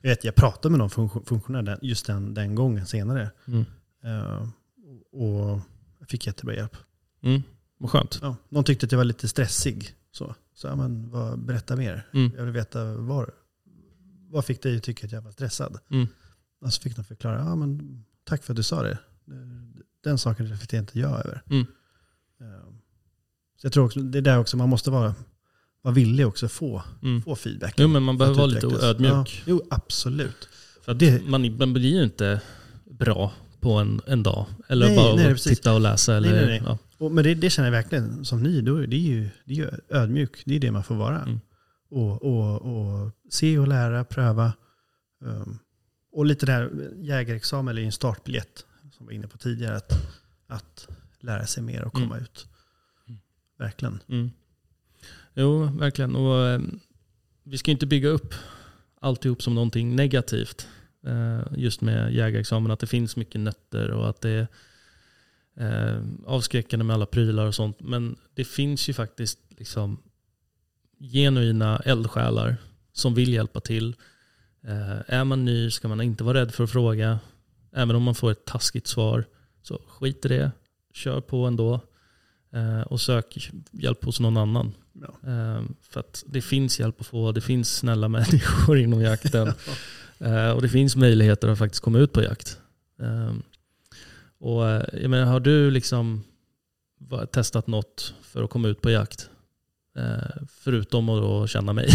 [0.00, 3.30] Jag, vet, jag pratade med någon funktion- funktionär just den, den gången senare.
[3.46, 3.64] Mm.
[4.04, 4.48] Eh,
[5.12, 5.60] och
[5.98, 6.76] jag fick jättebra hjälp.
[7.22, 7.42] Mm.
[7.78, 8.18] Vad skönt.
[8.22, 9.94] Ja, någon tyckte att jag var lite stressig.
[10.12, 12.06] Så, så ja, men vad, berätta mer.
[12.12, 12.32] Mm.
[12.36, 13.30] Jag vill veta var,
[14.30, 15.78] vad fick dig att tycka att jag var stressad?
[15.90, 16.06] Mm.
[16.60, 18.98] Och så fick de förklara, ja, men, tack för att du sa det.
[20.04, 21.42] Den saken reflekterar inte jag över.
[21.50, 21.66] Mm.
[22.40, 22.68] Eh,
[23.56, 25.14] Så jag tror också, det är där också man måste vara,
[25.88, 27.22] vara villig också få, Mm.
[27.22, 27.74] få feedback.
[27.76, 29.12] Jo men man behöver vara lite ödmjuk.
[29.12, 30.48] Ja, jo, absolut.
[30.84, 32.40] För Det- man, man blir ju inte
[32.90, 34.46] bra på en, en dag.
[34.68, 36.16] Eller Nej, bara nej, titta och läsa.
[36.16, 36.62] Eller, nej, nej.
[36.66, 36.78] Ja.
[36.98, 38.60] Och, men det, det känner jag verkligen som ny.
[38.60, 40.42] Då, det, är ju, det är ju ödmjuk.
[40.44, 41.22] Det är det man får vara.
[41.22, 41.40] Mm.
[41.90, 44.52] Och, och, och se och lära, pröva.
[45.24, 45.58] Um,
[46.12, 49.76] och lite där jägarexamen eller en startbiljett som vi var inne på tidigare.
[49.76, 49.92] Att,
[50.48, 50.88] att
[51.20, 52.22] lära sig mer och komma Mm.
[52.22, 52.46] ut.
[53.58, 54.00] Verkligen.
[54.08, 54.30] Mm.
[55.40, 56.16] Jo, verkligen.
[56.16, 56.60] Och, eh,
[57.42, 58.34] vi ska ju inte bygga upp
[59.00, 60.68] alltihop som någonting negativt.
[61.06, 62.70] Eh, just med jägarexamen.
[62.70, 64.48] Att det finns mycket nötter och att det
[65.54, 67.80] är eh, avskräckande med alla prylar och sånt.
[67.80, 70.02] Men det finns ju faktiskt liksom
[71.00, 72.56] genuina eldsjälar
[72.92, 73.96] som vill hjälpa till.
[74.62, 77.18] Eh, är man ny ska man inte vara rädd för att fråga.
[77.72, 79.24] Även om man får ett taskigt svar.
[79.62, 80.52] Så skit i det.
[80.92, 81.80] Kör på ändå.
[82.52, 84.72] Eh, och sök hjälp hos någon annan.
[84.92, 85.30] Ja.
[85.30, 87.32] Eh, för att det finns hjälp att få.
[87.32, 89.52] Det finns snälla människor inom jakten.
[90.18, 92.58] Eh, och det finns möjligheter att faktiskt komma ut på jakt.
[94.38, 96.24] Och jag menar, har du liksom
[97.32, 99.30] testat något för att komma ut på jakt?
[100.48, 101.88] Förutom att känna mig.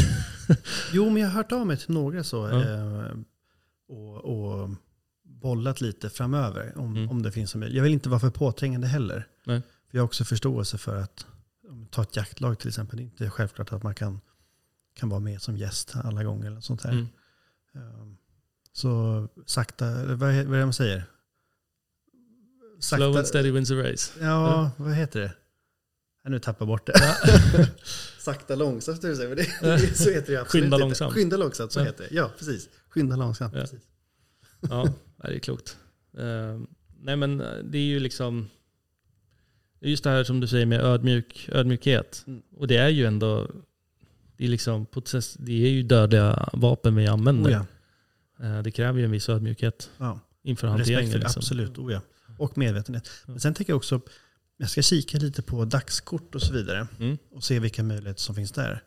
[0.94, 2.50] Jo, men jag har hört av mig till några så.
[2.50, 3.06] Ja.
[3.88, 4.70] Och, och
[5.24, 7.10] bollat lite framöver om, Mm.
[7.10, 7.78] om det finns en möjlighet.
[7.78, 9.28] Jag vill inte vara för påträngande heller.
[9.46, 9.62] Nej.
[9.94, 11.26] För jag har också förståelse för att
[11.90, 12.98] ta ett jaktlag till exempel.
[12.98, 14.22] Det är inte självklart att man kan,
[14.94, 16.48] kan vara med som gäst alla gånger.
[16.48, 16.92] Eller sånt här.
[16.92, 17.08] Mm.
[17.74, 18.18] Um,
[18.72, 19.86] Så sakta,
[20.16, 21.04] vad, är- det man säger?
[22.80, 24.12] Slow and steady wins a race.
[24.26, 25.34] Ja, vad heter det?
[26.24, 26.94] Ja, nu tappar jag bort det.
[28.20, 30.86] sakta långsamt, du men det, det, så heter det absolut Skynda inte.
[30.86, 31.14] långsamt.
[31.14, 31.84] Skynda långsamt, så Ja.
[31.84, 32.16] heter det.
[32.16, 32.70] Ja, precis.
[32.90, 33.54] Skynda långsamt.
[33.56, 33.62] Ja.
[33.62, 33.82] Precis.
[34.62, 35.78] Ja, det är klokt.
[36.18, 36.60] Eh,
[37.00, 38.50] nej men det är ju liksom,
[39.84, 42.24] just det här som du säger med ödmjuk, ödmjukhet.
[42.28, 42.42] Mm.
[42.58, 43.48] Och det är ju ändå,
[44.38, 44.86] det är, liksom,
[45.38, 47.50] det är ju dödliga vapen vi använder.
[47.50, 47.66] Oh,
[48.40, 48.46] ja.
[48.46, 50.20] Eh, det kräver ju en viss ödmjukhet Ja.
[50.44, 51.20] inför hanteringen.
[51.20, 51.40] Liksom.
[51.40, 51.78] absolut.
[51.78, 52.02] Oh, ja.
[52.38, 53.10] Och medvetenhet.
[53.26, 54.02] Men sen tänker jag också,
[54.58, 56.88] jag ska kika lite på dagskort och så vidare.
[57.00, 57.18] Mm.
[57.32, 58.84] Och se vilka möjligheter som finns där.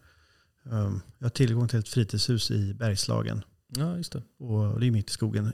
[0.62, 3.42] Um, jag har tillgång till ett fritidshus i Bergslagen.
[3.68, 4.22] Ja, just det.
[4.38, 5.52] Och det är mitt i skogen.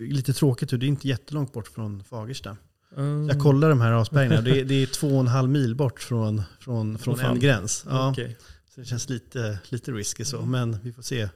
[0.00, 2.56] Lite tråkigt, det är inte jättelångt bort från Fagersta.
[2.96, 3.28] Mm.
[3.28, 4.44] Jag kollar de här asbergen.
[4.44, 7.84] Det, är- det är två och en halv mil bort från, från, från en gräns.
[7.88, 8.36] Ja, Okej.
[8.74, 10.46] Så det känns lite, lite risky så.
[10.46, 11.28] Men vi får se.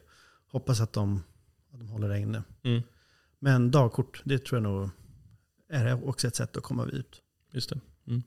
[0.51, 1.23] Hoppas att de,
[1.73, 2.43] att de håller det inne.
[2.63, 2.83] Mm.
[3.39, 4.91] Men dagkort, det tror jag nog
[5.71, 7.23] är också ett sätt att komma ut.
[7.53, 7.81] Just det.
[8.07, 8.23] Mm.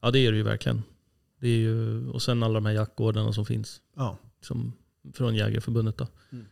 [0.00, 0.82] Ja, det är det ju verkligen.
[1.40, 3.80] Det är ju, och sen alla de här jaktgårdarna som finns.
[3.96, 4.18] Ja.
[4.40, 4.72] Som,
[5.14, 5.96] från Jägarförbundet.
[5.98, 6.06] Då.
[6.32, 6.46] Mm.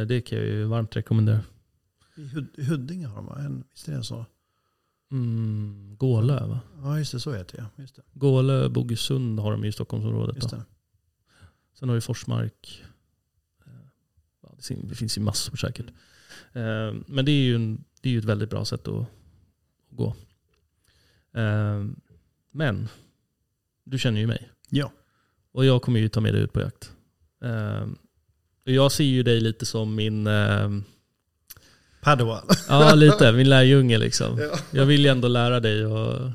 [0.00, 1.40] Eh, det kan jag ju varmt rekommendera.
[2.16, 4.26] I Hud- i Huddinge har de en, visst är det så?
[5.10, 6.60] Mm, Gålö va?
[6.82, 7.20] Ja, just det.
[7.20, 7.82] Så heter det.
[7.82, 8.02] Just det.
[8.12, 10.36] Gålö, Bogesund har de i Stockholmsområdet.
[10.36, 10.64] Just det.
[11.74, 12.82] Sen har vi Forsmark.
[13.66, 13.72] Eh,
[14.56, 15.86] det fin- det finns ju massor säkert.
[16.52, 19.06] Eh, Men det är ju, en, det är ju ett väldigt bra sätt att, att
[19.90, 20.14] gå.
[21.32, 21.84] Eh,
[22.50, 22.88] Men
[23.84, 24.50] du känner ju mig.
[24.68, 24.92] Ja.
[25.52, 26.92] Och jag kommer ju ta med dig ut på jakt.
[28.64, 30.26] Jag ser ju dig lite som min,
[32.00, 32.42] Padawan.
[32.68, 34.38] ja lite, min lärjunge liksom.
[34.38, 34.58] Ja.
[34.70, 36.30] Jag vill ju ändå lära dig och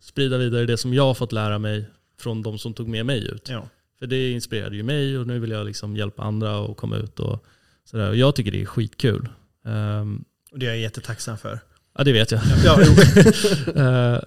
[0.00, 1.84] sprida vidare det som jag har fått lära mig
[2.20, 3.48] från de som tog med mig ut.
[3.48, 3.68] ja.
[3.98, 7.20] För det inspirerade ju mig och nu vill jag liksom hjälpa andra att komma ut
[7.20, 7.44] och
[7.84, 8.08] sådär.
[8.08, 9.28] Och jag tycker det är skitkul.
[9.66, 11.60] Ehm, Och det är jag jättetacksam för.
[11.98, 12.40] ja det vet jag.
[12.64, 12.78] Ja.
[13.82, 14.20] Eh,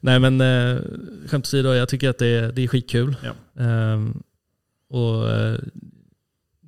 [0.00, 0.80] nej men uh,
[1.26, 3.16] skämt åsido, jag tycker att det är, det är skitkul.
[3.22, 3.62] Ja.
[3.64, 4.22] Ehm,
[4.90, 5.58] och eh,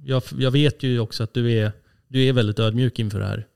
[0.04, 1.72] jag, jag vet ju också att du är,
[2.08, 3.46] du är väldigt ödmjuk inför det här.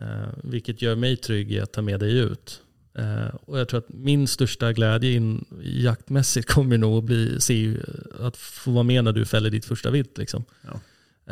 [0.00, 2.62] Eh, vilket gör mig trygg i att ta med dig ut.
[2.94, 7.76] Eh, och jag tror att min största glädje in, jaktmässigt kommer nog att bli se,
[8.18, 10.18] att få vara med när du fäller ditt första vilt.
[10.18, 10.44] Liksom.
[10.62, 10.80] Ja.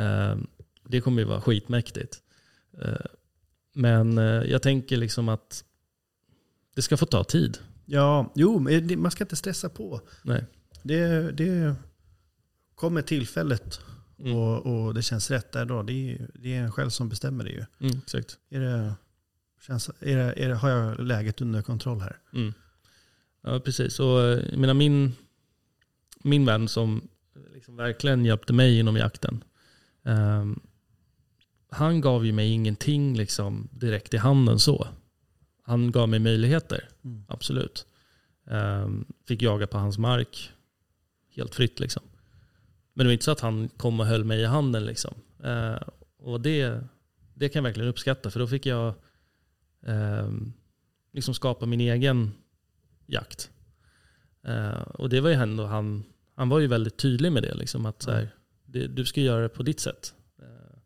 [0.02, 0.36] Eh,
[0.88, 2.18] det kommer ju vara skitmäktigt.
[3.74, 4.16] Men
[4.46, 5.64] jag tänker liksom att
[6.74, 7.58] det ska få ta tid.
[7.86, 8.58] ja, jo,
[8.96, 10.00] man ska inte stressa på.
[10.22, 10.44] Nej.
[10.82, 11.74] Det, det
[12.74, 13.80] kommer tillfället
[14.18, 14.36] Mm.
[14.36, 15.82] och, och det känns rätt där då.
[15.82, 17.64] Det är, det är en själv som bestämmer det ju.
[17.80, 18.38] Mm, exakt.
[18.50, 18.94] Är det,
[19.66, 22.16] känns, är det, är det, har jag läget under kontroll här?
[22.32, 22.52] Mm.
[23.42, 24.00] Ja, precis.
[24.00, 25.12] Och, eh, jag menar, min,
[26.22, 27.08] min vän som
[27.54, 29.44] liksom verkligen hjälpte mig inom jakten.
[30.04, 30.60] ehm,
[31.70, 34.88] han gav ju mig ingenting liksom, direkt i handen så.
[35.62, 37.24] Han gav mig möjligheter, Mm.
[37.28, 37.86] absolut.
[38.50, 40.52] Ehm, fick jaga på hans mark
[41.34, 41.80] helt fritt.
[41.80, 42.02] Liksom.
[42.98, 44.84] Men det var inte så att han kom och höll mig i handen.
[44.84, 45.14] Liksom.
[45.44, 45.80] Eh,
[46.18, 46.80] och det,
[47.34, 48.94] det kan jag verkligen uppskatta, för då fick jag
[49.86, 50.52] ehm,
[51.12, 52.32] liksom skapa min egen
[53.06, 53.50] jakt.
[54.42, 57.54] Eh, och det var ju ändå han, han var ju väldigt tydlig med det.
[57.54, 58.34] Liksom, att så här,
[58.64, 60.14] det, du ska göra det på ditt sätt.
[60.38, 60.78] Eh,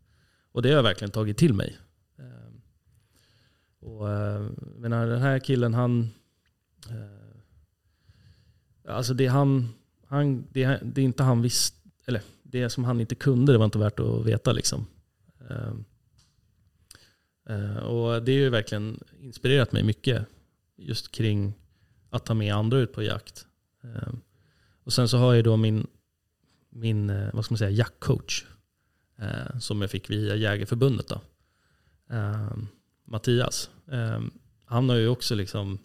[0.53, 1.79] och det har jag verkligen tagit till mig.
[2.19, 2.53] Eh,
[3.81, 6.11] Och, eh, menar, den här killen han...
[6.91, 7.37] Eh,
[8.95, 9.69] alltså det han...
[10.07, 11.82] han det, det inte han visste...
[12.07, 14.87] Eller det som han inte kunde, det var inte värt att veta liksom.
[15.51, 15.85] Ehm,
[17.49, 20.27] eh, och det har ju verkligen inspirerat mig mycket.
[20.77, 21.55] Just kring
[22.11, 23.47] att ta med andra ut på jakt.
[23.83, 24.21] Ehm,
[24.85, 25.87] och sen så har jag då min,
[26.71, 28.45] min eh, vad ska man säga, jaktcoach.
[29.19, 31.09] Eh, som jag fick via Jägarförbundet.
[31.09, 31.21] Då.
[32.11, 32.69] Ehm,
[33.05, 33.71] Mattias.
[34.65, 35.79] Han har ju också liksom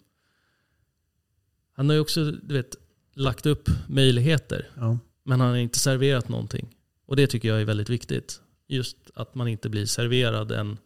[1.78, 2.76] han har ju också du vet,
[3.14, 4.70] lagt upp möjligheter.
[4.76, 4.98] Ja.
[5.28, 6.76] Men han har inte serverat någonting.
[7.06, 8.40] Och det tycker jag är väldigt viktigt.
[8.68, 10.78] Just att man inte blir serverad en,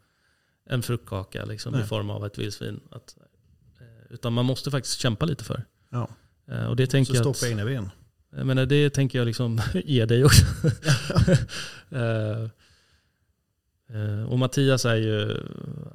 [0.66, 2.80] en fruktkaka liksom, i form av ett vildsvin.
[2.90, 3.16] Att,
[3.80, 5.64] eh, utan man måste faktiskt kämpa lite för.
[5.90, 6.08] Ja.
[6.48, 7.90] Eh, Och det tänker Så jag stå att, på egna ben.
[8.36, 10.44] jag menar, det tänker jag liksom ge dig också.
[11.90, 12.42] Eh,
[13.98, 15.36] eh, och Mattias är ju,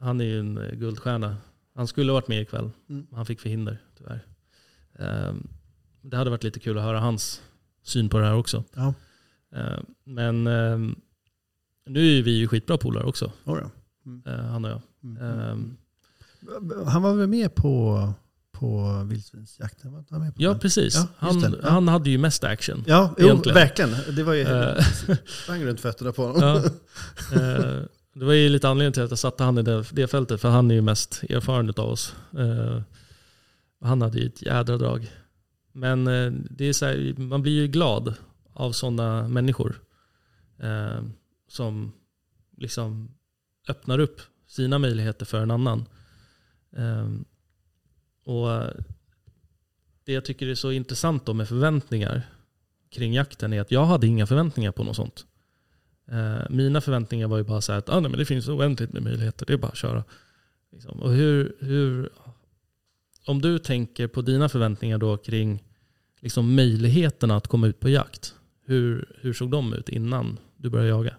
[0.02, 1.38] han är ju en guldstjärna.
[1.76, 3.08] Han skulle ha varit med ikväll, Mm.
[3.12, 4.26] han fick förhinder tyvärr.
[5.00, 5.34] Eh,
[6.02, 7.42] Det hade varit lite kul att höra hans
[7.88, 8.64] syn på det här också.
[8.76, 8.94] Ja.
[9.56, 10.78] Eh, Men eh,
[11.90, 14.32] nu är vi ju skitbra polare också, Oh, ja.
[14.32, 14.82] eh, han och jag.
[15.04, 15.18] Mm.
[15.24, 18.14] Eh, Han var väl med på,
[18.52, 19.92] på vildsvinsjakten?
[19.94, 20.60] Var han med på Ja, den?
[20.60, 20.96] precis.
[20.96, 21.42] Ja, han.
[21.64, 21.70] Ja.
[21.70, 22.84] han hade ju mest action.
[22.88, 23.96] Ja, jo, verkligen.
[24.16, 24.84] Det var ju Eh,
[25.44, 26.64] sprang runt fötterna på honom.
[28.14, 30.50] Det var ju lite anledning till att jag satte han i det, det fältet, för
[30.50, 32.16] han är ju mest erfaren av oss.
[33.84, 35.12] Han hade ju ett jädra drag.
[35.78, 38.14] Men eh, det är så här, man blir ju glad
[38.54, 39.82] av sådana människor.
[40.60, 41.02] eh,
[41.48, 41.92] Som
[42.58, 43.12] liksom
[43.70, 45.86] öppnar upp sina möjligheter för en annan.
[46.78, 47.10] Eh,
[48.24, 48.74] Och
[50.06, 52.30] det jag tycker är så intressant då med förväntningar
[52.90, 55.26] kring jakten är att jag hade inga förväntningar på något sånt.
[56.12, 58.94] Eh, mina förväntningar var ju bara så här att ah, nej, men det finns oändligt
[58.94, 60.04] med möjligheter, det är bara att köra.
[60.72, 61.00] Liksom.
[61.00, 62.10] Och hur, hur,
[63.26, 65.64] om du tänker på dina förväntningar då kring
[66.20, 68.36] liksom, möjligheterna att komma ut på jakt.
[68.66, 71.18] Hur, hur såg de ut innan du började jaga?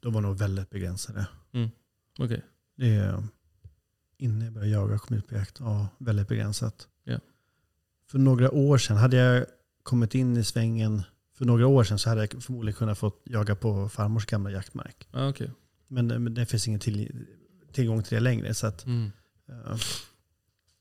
[0.00, 1.26] De var nog väldigt begränsade.
[2.18, 2.42] Okej.
[2.76, 3.24] Det är,
[4.16, 6.88] innan jag började jaga och kom ut på jakt, ja, väldigt begränsat.
[7.04, 7.18] Ja.
[8.10, 9.46] För några år sedan, hade jag
[9.82, 11.02] kommit in i svängen
[11.34, 15.08] för några år sedan så hade jag förmodligen kunnat få jaga på farmors gamla jaktmark.
[15.10, 15.48] Ah, okay.
[15.88, 17.26] Men, men det finns ingen till,
[17.72, 18.54] tillgång till det längre.
[18.54, 19.12] Så att, mm.
[19.48, 19.76] eh,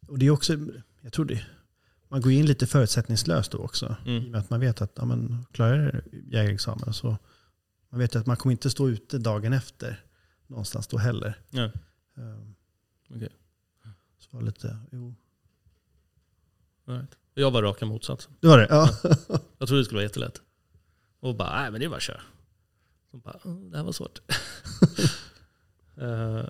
[0.10, 0.58] och det är också,
[1.02, 1.46] jag tror det,
[2.08, 3.86] man går in lite förutsättningslöst då också.
[3.86, 4.32] I och Mm.
[4.32, 7.18] med att man vet att ja, men, klarar jägarexamen så
[7.90, 10.04] man vet att man kommer inte stå ute dagen efter
[10.48, 11.40] någonstans då heller.
[11.50, 11.64] Ja.
[11.64, 11.72] Eh,
[13.16, 13.30] Okej.
[14.20, 15.16] Så var lite, jo.
[16.86, 17.16] Right.
[17.34, 18.32] Jag var raka motsatsen.
[18.40, 18.68] Det var det?
[18.70, 18.90] Ja.
[19.58, 20.42] Jag trodde det skulle vara jättelätt.
[21.20, 22.22] Och bara, nej men det är bara att köra.
[23.12, 24.20] Så bara, "Oh, det här var svårt.
[26.02, 26.44] Eh,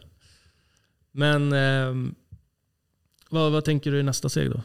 [1.12, 2.16] men ehm,
[3.30, 4.62] vad, vad tänker du i nästa steg då?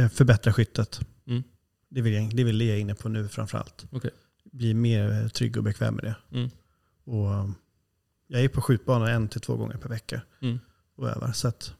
[0.00, 1.00] Eh, Förbättra skyttet.
[1.26, 1.42] Mm.
[1.88, 3.86] Det, vill jag, det det jag inne på nu framförallt.
[3.90, 4.10] Okej.
[4.44, 6.36] Bli mer eh, trygg och bekväm med det.
[6.38, 6.50] Mm.
[7.04, 7.50] Och, eh,
[8.26, 10.58] jag är på skjutbana en till två gånger per vecka Mm.
[10.96, 11.32] och övar.
[11.32, 11.74] Så att,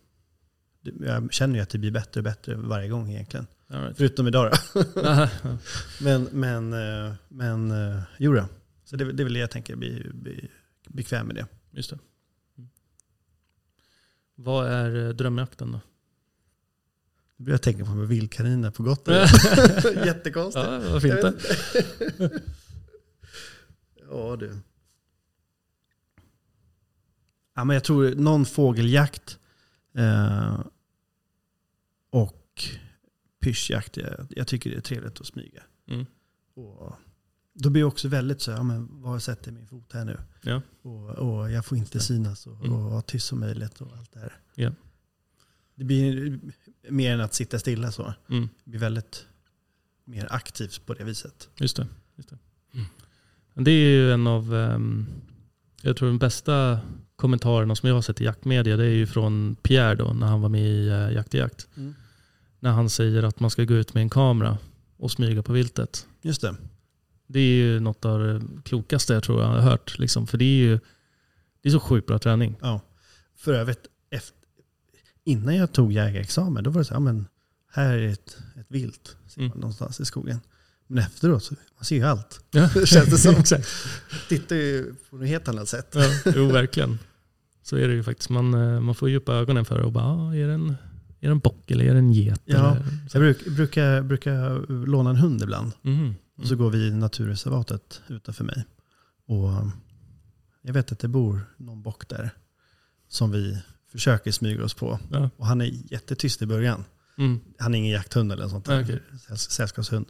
[1.00, 3.46] jag känner ju att det blir bättre och bättre varje gång egentligen.
[3.66, 3.96] Right.
[3.96, 4.84] Förutom idag då.
[6.00, 6.70] Men, men,
[7.28, 8.48] men eh, jo då.
[8.84, 10.48] Så det, det är väl det jag tänker, bli, bli
[10.88, 11.46] bekväm med det.
[11.70, 11.98] Just det.
[14.42, 15.80] Vad är eh, drömjakten då?
[17.36, 19.20] Nu börjar jag tänka på med vildkaniner på Gotland.
[20.06, 20.66] Jättekonstigt.
[20.66, 21.34] Ja, vad fint det.
[24.10, 24.58] Ja du.
[27.54, 29.38] Ja, men jag tror någon fågeljakt
[29.94, 30.60] eh,
[32.10, 32.64] och
[33.40, 33.96] pyschjakt.
[33.96, 35.62] Jag, jag tycker det är trevligt att smyga.
[35.88, 36.06] Mm.
[36.54, 36.96] Och
[37.62, 40.04] då blir jag också väldigt så här, ja, men var sätter jag min fot här
[40.04, 40.18] nu?
[40.42, 40.62] Ja.
[40.82, 42.72] Och, och jag får inte synas och, Mm.
[42.72, 44.32] och vara tyst som möjligt och allt det här.
[44.54, 44.70] Ja.
[45.74, 46.38] Det blir
[46.88, 48.14] mer än att sitta stilla så.
[48.28, 48.48] Mm.
[48.64, 49.26] Det blir väldigt
[50.04, 51.48] mer aktivt på det viset.
[51.56, 51.86] Just det.
[52.16, 52.38] Just det.
[53.54, 55.06] Men det är ju en av, ehm,
[55.82, 56.80] jag tror den bästa
[57.16, 60.40] kommentarerna som jag har sett i jaktmedia, det är ju från Pierre då, när han
[60.40, 61.68] var med i uh, Jakt i jakt.
[62.60, 64.58] När han säger att man ska gå ut med en kamera
[64.96, 66.06] och smyga på viltet.
[66.22, 66.56] Just det.
[67.32, 69.98] Det är ju något av det klokaste jag tror jag har hört.
[69.98, 70.26] Liksom.
[70.26, 70.78] För det är ju
[71.62, 72.56] det är så sjukt bra träning.
[72.60, 72.80] Ja.
[73.36, 74.36] För övrigt, efter,
[75.24, 77.26] innan jag tog jägarexamen, då var det så här, men
[77.72, 79.60] här är ett, ett vilt ser man Mm.
[79.60, 80.40] någonstans i skogen.
[80.86, 82.44] Men efteråt, så man ser ju allt.
[82.50, 82.68] Ja.
[82.86, 83.34] Känns det som.
[83.34, 83.68] Exakt.
[84.28, 85.94] Tittar ju på något helt annat sätt.
[85.94, 86.98] Ja, jo, verkligen.
[87.62, 88.30] Så är det ju faktiskt.
[88.30, 90.68] Man, eh, man får ju upp ögonen för det och bara, ah, är det en,
[91.20, 92.40] är det en bock eller är det en get?
[92.44, 92.76] Ja.
[92.76, 95.72] Eller, Jag bruk, brukar, brukar låna en hund ibland.
[95.82, 96.14] Mhm.
[96.40, 98.64] Och så går vi i naturreservatet utanför mig.
[99.26, 99.50] Och
[100.62, 102.30] jag vet att det bor någon bock där
[103.08, 103.58] som vi
[103.92, 104.98] försöker smyga oss på.
[105.10, 105.30] Ja.
[105.36, 106.84] Och han är jättetyst i början.
[107.18, 107.40] Mm.
[107.58, 109.00] Han är ingen jakthund eller sånt där.
[109.28, 110.06] Säll- Sällskapshund.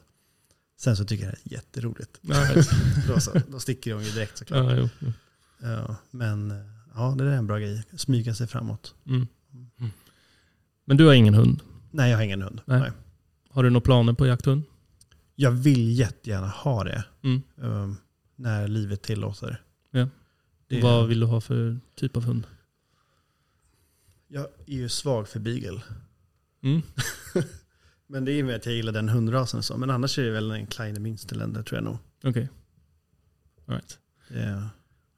[0.81, 2.19] Sen så tycker jag det är jätteroligt.
[2.21, 2.47] Ja.
[3.09, 4.71] Då, så, då sticker de ju direkt såklart.
[4.71, 5.13] ja, jo, jo.
[5.63, 6.53] Ja, men
[6.95, 7.85] ja, det är en bra grej.
[7.97, 8.95] Smyga sig framåt.
[9.07, 9.27] Mm.
[9.79, 9.91] Mm.
[10.85, 11.61] Men du har ingen hund?
[11.91, 12.61] Nej, jag har ingen hund.
[12.65, 12.81] Nej.
[12.81, 12.91] Nej.
[13.51, 14.63] Har du några planer på jakthund?
[15.41, 17.05] Jag vill jättegärna ha det.
[17.23, 17.43] Mm.
[17.57, 17.97] um,
[18.37, 19.63] när livet tillåter.
[19.91, 20.09] Ja.
[20.69, 22.47] Det, Vad vill du ha för typ av hund?
[24.29, 25.83] Jag är ju svag för beagle.
[26.63, 26.83] Mm.
[28.07, 29.63] Men det är med att jag gillar den hundrasen.
[29.63, 29.77] Så.
[29.77, 31.99] Men annars är det väl en Kleine Münsterländer tror jag nog.
[32.25, 32.49] Okej.
[33.67, 33.99] All right.
[34.29, 34.69] Är,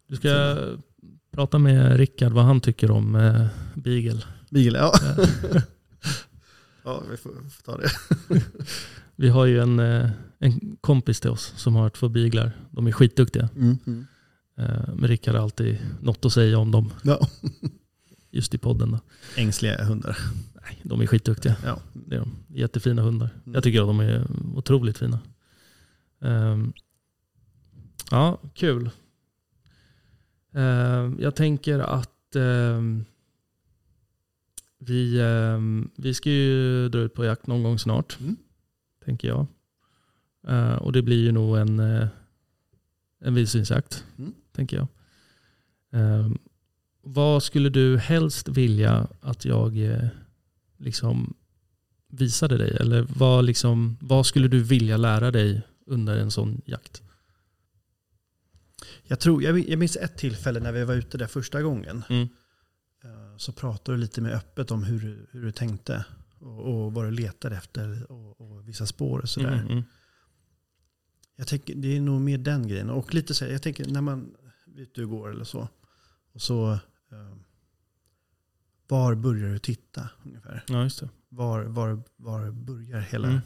[0.09, 0.57] Du ska
[1.31, 4.25] prata med Rickard vad han tycker om eh, beagle.
[4.51, 4.93] beagle, ja.
[6.85, 7.03] Ja.
[7.11, 7.91] vi får, får ta det.
[9.17, 12.53] Vi har ju en, eh, en kompis till oss som har två beaglar.
[12.71, 13.49] De är skitduktiga.
[13.57, 13.79] Mm.
[13.87, 14.07] Mm.
[14.95, 17.29] Men Rickard har alltid något att säga om dem Ja.
[18.31, 18.91] just i podden.
[18.91, 19.01] Då.
[19.37, 20.19] Ängsliga hundar.
[20.63, 21.57] Nej, de är skitduktiga.
[21.65, 21.79] Ja.
[21.93, 22.37] Det är de.
[22.49, 23.31] Jättefina hundar.
[23.45, 23.55] Mm.
[23.55, 25.19] Jag tycker att de är otroligt fina.
[26.21, 26.73] Ehm,
[28.11, 28.91] ja, kul.
[30.55, 33.05] Ehm, jag tänker att ehm,
[34.79, 35.21] vi,
[35.97, 38.21] vi ska ju dra ut på jakt någon gång snart.
[38.21, 38.37] Mm.
[39.05, 39.47] Tänker jag.
[40.49, 42.09] Eh, och det blir ju nog en, uh,
[43.21, 44.05] en vildsvinsjakt.
[44.19, 44.35] Mm.
[44.53, 44.89] Tänker jag.
[45.93, 46.39] Ehm,
[47.03, 49.79] vad skulle du helst vilja att jag
[50.77, 51.35] liksom
[52.09, 52.77] visade dig?
[52.81, 57.03] Eller vad, liksom, vad skulle du vilja lära dig under en sån jakt?
[59.03, 62.05] Jag, tror, jag, minns ett tillfälle när vi var ute där första gången.
[62.09, 62.29] Mm.
[63.37, 66.05] Så pratade du lite mer öppet om hur hur du tänkte.
[66.43, 69.53] Och, och vad du letade efter och, och vissa spår och sådär.
[69.53, 69.83] Mm, mm.
[71.37, 72.91] Jag tänker, det är nog mer den grejen.
[72.91, 74.35] Och lite så här, jag tänker när man
[74.77, 75.69] är ute och går eller så.
[76.33, 77.37] Och så eh,
[78.89, 80.65] var börjar du titta ungefär?
[80.69, 81.09] Ja, just det.
[81.29, 83.29] Var, var, var börjar hela...
[83.29, 83.41] Mm.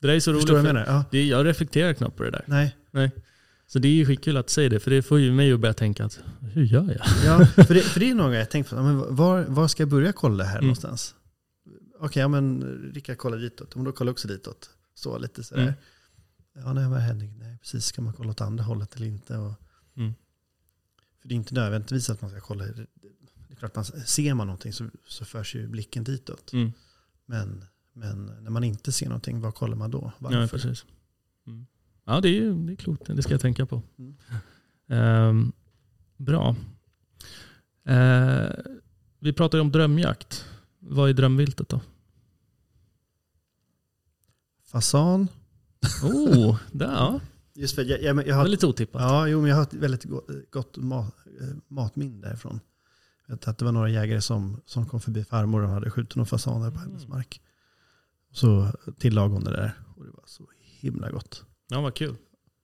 [0.00, 0.42] Det där är så roligt.
[0.42, 0.86] Förstår du vad jag menar?
[0.92, 1.04] Ja.
[1.10, 2.44] Det, jag reflekterar knappt på det där.
[2.90, 3.12] Nej.
[3.66, 5.74] Så det är ju skitkul att säga det, för det får ju mig att börja
[5.74, 7.06] tänka att hur gör jag?
[7.24, 9.82] Ja, för det, för det är någon gång jag tänkt på, men var, var ska
[9.82, 10.64] jag börja kolla här Mm.
[10.64, 11.14] någonstans?
[12.02, 12.62] Okej, ja men
[12.94, 14.70] Rickard kollar ditåt, men då kollar jag också ditåt.
[14.94, 15.62] Så lite sådär.
[15.62, 15.74] Mm.
[16.54, 17.26] Ja, nej, vad händer?
[17.38, 17.84] Nej, precis.
[17.84, 19.36] Ska man kolla åt andra hållet eller inte?
[19.36, 19.54] Och,
[19.94, 20.14] Mm.
[21.20, 22.64] För det är inte nödvändigtvis att man ska kolla.
[22.64, 22.86] Det
[23.50, 26.52] är klart, man, ser man någonting så, så förs ju blicken ditåt.
[26.52, 26.72] Mm.
[27.26, 30.12] Men, men när man inte ser någonting, vad kollar man då?
[30.18, 30.40] Varför?
[30.40, 30.84] Ja, precis.
[31.46, 31.66] Mm.
[32.04, 33.06] Ja, det är, det är klokt.
[33.06, 33.82] Det ska jag tänka på.
[34.88, 35.52] Ehm,
[36.16, 36.56] bra.
[37.84, 38.50] Eh,
[39.18, 40.44] vi pratar ju om drömjakt.
[40.78, 41.80] Vad är drömviltet då?
[44.72, 45.28] Fasan.
[46.02, 47.20] Oh, där, ja.
[47.54, 49.02] Just för jag, jag, jag har lite otippat.
[49.02, 50.04] Ja, jo, men jag har ett väldigt
[50.50, 52.60] gott, mat, eh, matminne därifrån.
[53.26, 56.16] Jag vet att det var några jägare som, som kom förbi farmor och hade skjutit
[56.16, 57.16] några fasaner på hennes Mm.
[57.16, 57.40] mark.
[58.32, 58.68] Så
[58.98, 60.48] tillagade hon det där och det var så
[60.80, 61.44] himla gott.
[61.68, 62.16] Ja, vad kul.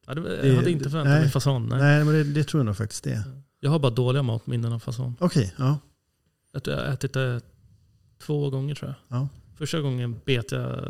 [0.07, 1.21] Ja, det, jag Det- hade inte förväntat nej.
[1.21, 1.67] mig fasan.
[1.69, 1.79] Nej.
[1.79, 3.23] Nej, men det, det tror jag nog faktiskt det är.
[3.61, 5.17] Jag har bara dåliga matminnen av fasan.
[5.21, 5.79] Okej, ja.
[6.53, 7.41] Jag tror jag har ätit det
[8.23, 9.19] två gånger tror jag.
[9.21, 9.29] Ja.
[9.57, 10.89] Första gången bet jag,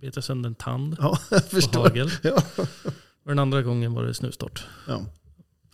[0.00, 1.82] bet jag sönder en tand Ja, jag på förstår.
[1.82, 2.10] hagel.
[2.22, 2.42] Ja.
[3.22, 4.66] Och den andra gången var det snustort.
[4.88, 5.04] Ja.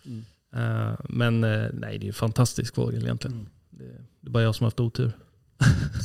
[0.05, 0.25] Mm.
[0.53, 3.37] Eh, men eh, nej, det är en fantastisk fågel egentligen.
[3.37, 3.49] Mm.
[3.69, 3.83] Det,
[4.21, 5.11] det är bara jag som har haft otur.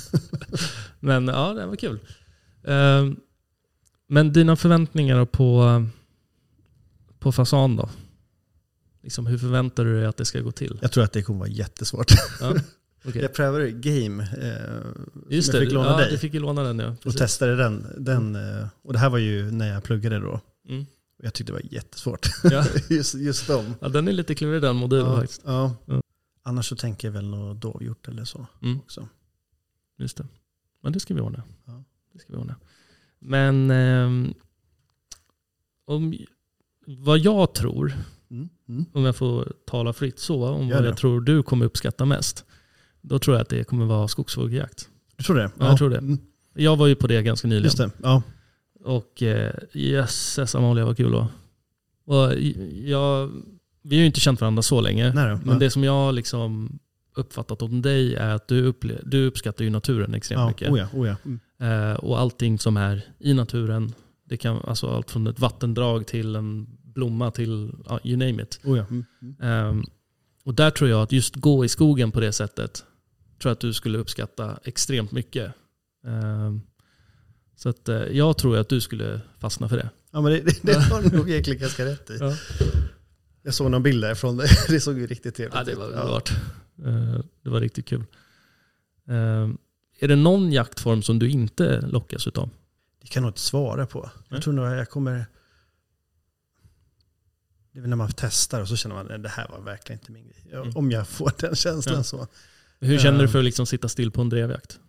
[1.00, 1.98] men ja, det var kul.
[2.62, 3.10] Eh,
[4.06, 5.84] men dina förväntningar på,
[7.18, 7.88] på fasan då?
[9.02, 10.78] Liksom, hur förväntar du dig att det ska gå till?
[10.82, 12.12] Jag tror att det kommer vara jättesvårt.
[12.40, 12.54] Ja,
[13.04, 13.22] okej.
[13.22, 16.10] Jag prövade Game, eh, Just det, fick låna ja, dig.
[16.10, 16.88] du fick ju låna den ja.
[16.90, 17.20] och Precis.
[17.20, 17.86] testade den.
[17.98, 20.40] den eh, och det här var ju när jag pluggade då.
[20.68, 20.86] Mm.
[21.18, 22.26] Och jag tyckte det var jättesvårt.
[22.44, 22.64] Ja.
[22.90, 23.74] just, just dem.
[23.80, 25.42] ja, den är lite klurig den modulen Ja, faktiskt.
[25.44, 25.76] ja.
[25.86, 26.00] Ja.
[26.42, 28.78] Annars så tänker jag väl något dovhjort eller så Mm.
[28.78, 29.08] också.
[29.98, 30.26] Just det.
[30.82, 31.42] Men det ska vi ordna.
[31.64, 31.84] Ja.
[32.12, 32.56] Det ska vi ordna.
[33.18, 34.34] Men ehm,
[35.84, 36.14] om,
[36.86, 37.92] vad jag tror,
[38.30, 38.48] Mm.
[38.68, 38.84] Mm.
[38.92, 40.88] om jag får tala fritt så, om Gör vad det.
[40.88, 42.44] jag tror du kommer uppskatta mest.
[43.02, 44.88] Då tror jag att det kommer vara skogsfågeljakt.
[45.16, 45.50] Du tror det?
[45.58, 45.98] Ja, jag tror det.
[45.98, 46.18] Mm.
[46.54, 47.64] Jag var ju på det ganska nyligen.
[47.64, 47.90] Just det.
[48.02, 48.22] Ja.
[48.84, 51.28] Och eh, jösses Amalia vad kul det var.
[52.04, 52.34] Och
[52.84, 53.30] jag,
[53.82, 55.12] vi har ju inte känt varandra så länge.
[55.14, 55.40] Nej då.
[55.44, 56.78] Men det som jag liksom
[57.14, 60.48] uppfattat om dig är att du, upple- du uppskattar ju naturen extremt ja.
[60.48, 60.70] mycket.
[60.70, 61.16] Oh ja, oh ja.
[61.24, 61.90] Mm.
[61.90, 63.94] Eh, och allting som är i naturen.
[64.24, 68.60] Det kan alltså allt från ett vattendrag till en blomma till ja, you name it.
[68.64, 68.84] Oh ja.
[68.90, 69.04] Mm.
[69.22, 69.36] Mm.
[69.40, 69.84] Ehm,
[70.44, 72.84] och där tror jag att just gå i skogen på det sättet
[73.42, 75.52] tror jag att du skulle uppskatta extremt mycket.
[76.06, 76.60] Ehm,
[77.56, 79.90] så att, eh, jag tror att du skulle fastna för det.
[80.10, 82.16] Ja men det, det, det har du nog egentligen ganska rätt i.
[82.20, 82.36] Ja.
[83.42, 84.36] Jag såg någon bild därifrån.
[84.68, 85.94] Det såg ju riktigt trevligt Ja, det var ut.
[85.94, 86.30] underbart.
[86.84, 88.04] Eh, Det var riktigt kul.
[89.08, 89.48] Eh,
[90.00, 92.50] Är det någon jaktform som du inte lockas utav?
[93.00, 94.00] Det kan jag nog inte svara på.
[94.02, 94.10] Nej.
[94.28, 95.26] Jag tror nog jag kommer...
[97.72, 100.12] Det är när man testar och så känner man att det här var verkligen inte
[100.12, 100.46] min grej.
[100.50, 100.76] Ja, Mm.
[100.76, 102.02] Om jag får den känslan Ja.
[102.02, 102.26] så.
[102.82, 103.30] Hur känner du Eh.
[103.30, 104.80] för att liksom sitta still på en drevjakt?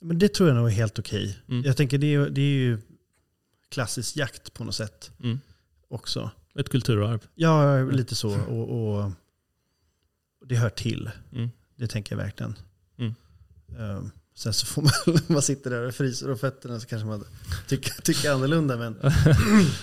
[0.00, 1.38] Men det tror jag nog är helt okej.
[1.48, 1.62] Mm.
[1.64, 2.78] Jag tänker det är, det är ju
[3.68, 5.40] klassisk jakt på något sätt Mm.
[5.88, 6.30] också.
[6.54, 7.26] Ett kulturarv.
[7.34, 8.40] Ja, lite så.
[8.48, 9.12] Och, och
[10.46, 11.10] det hör till.
[11.32, 11.50] Mm.
[11.76, 12.54] Det tänker jag verkligen.
[12.98, 13.14] Mm.
[13.78, 17.24] Ehm, sen så får man, man sitter där och fryser och fötterna så kanske man
[17.68, 18.76] tycker, tycker annorlunda.
[18.76, 18.96] Men,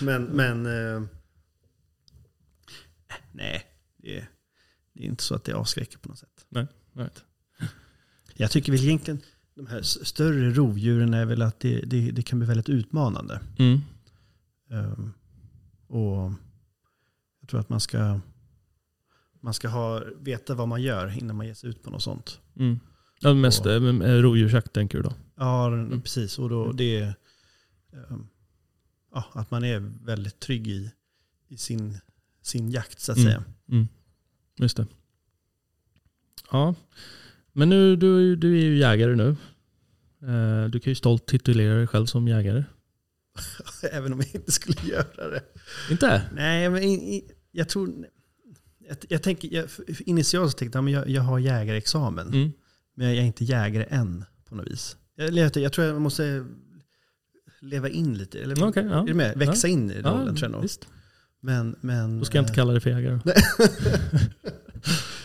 [0.00, 1.02] men, men eh,
[3.32, 3.66] nej,
[3.96, 4.28] det är,
[4.94, 6.46] det är inte så att det avskräcker på något sätt.
[6.94, 7.24] Right.
[8.34, 9.20] Jag tycker väl egentligen
[9.54, 13.40] de här större rovdjuren är väl att det, det, det kan bli väldigt utmanande.
[13.58, 13.80] Mm.
[14.70, 15.12] Ehm,
[15.86, 16.32] och
[17.40, 18.20] jag tror att man ska,
[19.40, 22.40] man ska ha, veta vad man gör innan man ger sig ut på något sånt.
[22.56, 22.80] Mm.
[23.20, 25.12] Ja, mest Och- eh, eh, rovdjursjakt tänker du då?
[25.36, 26.00] Ja, Mm.
[26.02, 26.38] precis.
[26.38, 27.14] Och då det är
[27.92, 28.26] ehm,
[29.14, 30.92] ja, att man är väldigt trygg i,
[31.48, 31.98] i sin,
[32.42, 33.28] sin jakt så att Mm.
[33.30, 33.44] säga.
[33.68, 33.88] Mm.
[34.58, 34.86] Just det.
[36.50, 36.74] Ja,
[37.52, 39.36] men nu, du, du är ju jägare nu.
[40.28, 42.64] Eh, Du kan ju stolt titulera dig själv som jägare.
[43.92, 45.42] Även om jag inte skulle göra det.
[45.90, 46.22] Inte?
[46.34, 46.82] Nej, men
[47.52, 47.92] jag tror...
[48.88, 52.26] Jag, jag tänker, jag, initialt tänkte jag att jag, har jägarexamen.
[52.28, 52.52] Mm.
[52.94, 54.96] Men jag är inte jägare än på något vis.
[55.14, 56.44] Jag, jag, tror jag måste
[57.60, 58.40] leva in lite.
[58.40, 59.08] Eller, Okej, ja.
[59.08, 59.38] Är med?
[59.38, 60.62] Växa in i rollen tror jag nog.
[60.62, 60.86] visst.
[61.40, 63.20] Men, men, Då ska jag inte eh, kalla dig för jägare.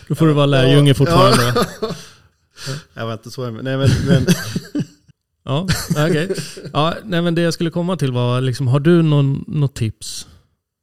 [0.07, 1.65] Då får du vara lärjunge fortfarande.
[2.67, 2.73] Ja.
[2.93, 3.51] jag var inte så.
[3.51, 4.25] Nej, men, men,
[5.43, 6.35] Ja, okej.
[6.73, 10.27] Ja, nej, men det jag skulle komma till var, liksom, har du någon, något tips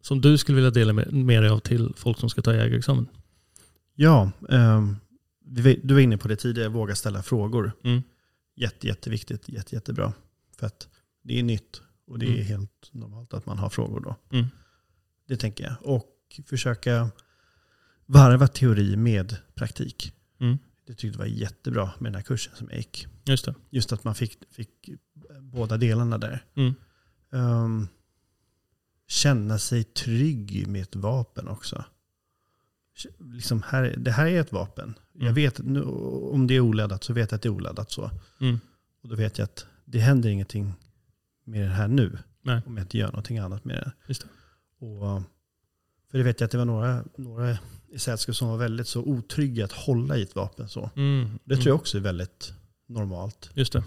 [0.03, 3.07] som du skulle vilja dela med, med dig av till folk som ska ta jägarexamen?
[3.95, 4.31] ja,
[5.47, 7.73] vi- du var inne på det tidigare, våga ställa frågor.
[7.85, 8.03] Mm.
[8.57, 10.13] Jätte, jätteviktigt, jätte, jättebra.
[10.59, 10.89] För att
[11.25, 12.45] det är nytt och det är Mm.
[12.47, 14.17] helt normalt att man har frågor då.
[14.39, 14.47] Mm.
[15.29, 15.75] Det tänker jag.
[15.83, 17.11] Och försöka
[18.07, 20.13] varva teori med praktik.
[20.41, 20.59] Mm.
[20.87, 23.07] Det tyckte jag var jättebra med den här kursen som jag gick.
[23.25, 23.55] Just det.
[23.71, 24.91] Just att man fick, fick
[25.41, 26.45] båda delarna där.
[26.55, 26.75] Mm.
[27.33, 27.89] Ehm,
[29.09, 31.85] känna sig trygg med ett vapen också.
[33.19, 34.95] Liksom här, det här är ett vapen.
[35.13, 35.35] Jag Mm.
[35.35, 38.11] vet nu, om det är oladdat så vet jag att det är oladdat så.
[38.41, 38.61] Mm.
[39.03, 40.73] Och då vet jag att det händer ingenting
[41.45, 42.19] med det här nu.
[42.43, 42.63] Nej.
[42.67, 43.93] Om jag inte gör någonting annat med det.
[44.07, 44.29] Just det.
[44.87, 45.23] Och,
[46.11, 47.59] för det vet jag att det var några, några
[47.95, 50.91] i sällskap som var väldigt så otrygga att hålla i ett vapen så.
[50.97, 51.39] Mm.
[51.45, 52.53] Det tror jag också är väldigt
[52.89, 53.85] normalt Just det.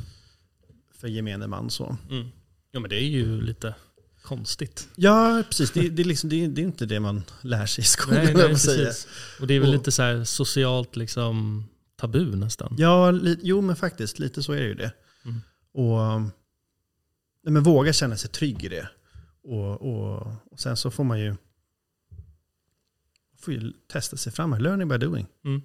[0.94, 1.98] för gemene man så.
[2.10, 2.28] Mm.
[2.72, 3.76] Ja men det är ju lite
[4.24, 4.90] konstigt.
[4.96, 5.72] Ja, precis.
[5.72, 8.24] Det, det, är liksom, det, är, det är inte det man lär sig i skolan.
[8.26, 9.08] Nej, nej, precis.
[9.42, 11.64] Och det är väl Och- lite så här socialt liksom
[11.96, 12.76] tabu nästan.
[12.78, 14.20] Ja, li, jo men faktiskt.
[14.20, 14.92] Lite så är det ju det.
[15.26, 15.42] Mm.
[15.74, 16.22] Och
[17.44, 18.90] nej, men våga känna sig trygg i det.
[19.44, 21.36] Och, och, och sen så får man ju,
[23.48, 24.54] får ju testa sig fram.
[24.54, 24.60] här.
[24.60, 25.28] Learning by doing.
[25.46, 25.62] Mm.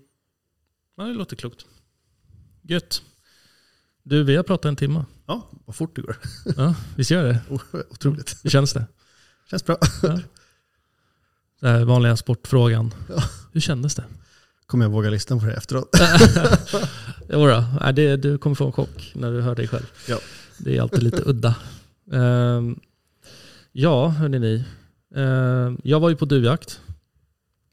[0.97, 1.66] Ja, det låter klokt.
[2.62, 3.03] Gött.
[4.03, 5.05] Du, vi har pratat en timme.
[5.26, 6.16] Ja, vad fort det går.
[6.57, 7.41] Ja, visst gör det?
[7.91, 8.37] Otroligt.
[8.43, 8.87] Hur känns det?
[9.51, 9.78] Känns bra.
[11.61, 12.95] Den här vanliga sportfrågan.
[13.09, 13.22] Ja.
[13.53, 14.05] Hur kändes det?
[14.66, 15.89] Kommer jag våga lyssna på det efteråt?
[17.28, 19.93] Jodå, du kommer få en chock när du hör dig själv.
[20.09, 20.18] Ja.
[20.59, 21.55] Det är alltid lite udda.
[22.12, 22.80] Ehm,
[23.72, 24.64] ja, hörni ni.
[25.14, 26.80] Ehm, jag var ju på duvjakt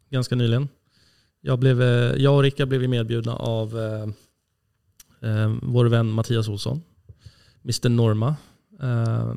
[0.09, 0.69] ganska nyligen.
[1.41, 4.03] Jag, blev, eh, jag och Rickard blev ju medbjudna av eh,
[5.29, 6.81] eh, vår vän Mattias Olsson.
[7.63, 8.35] Mr Norma.
[8.81, 9.33] Eh,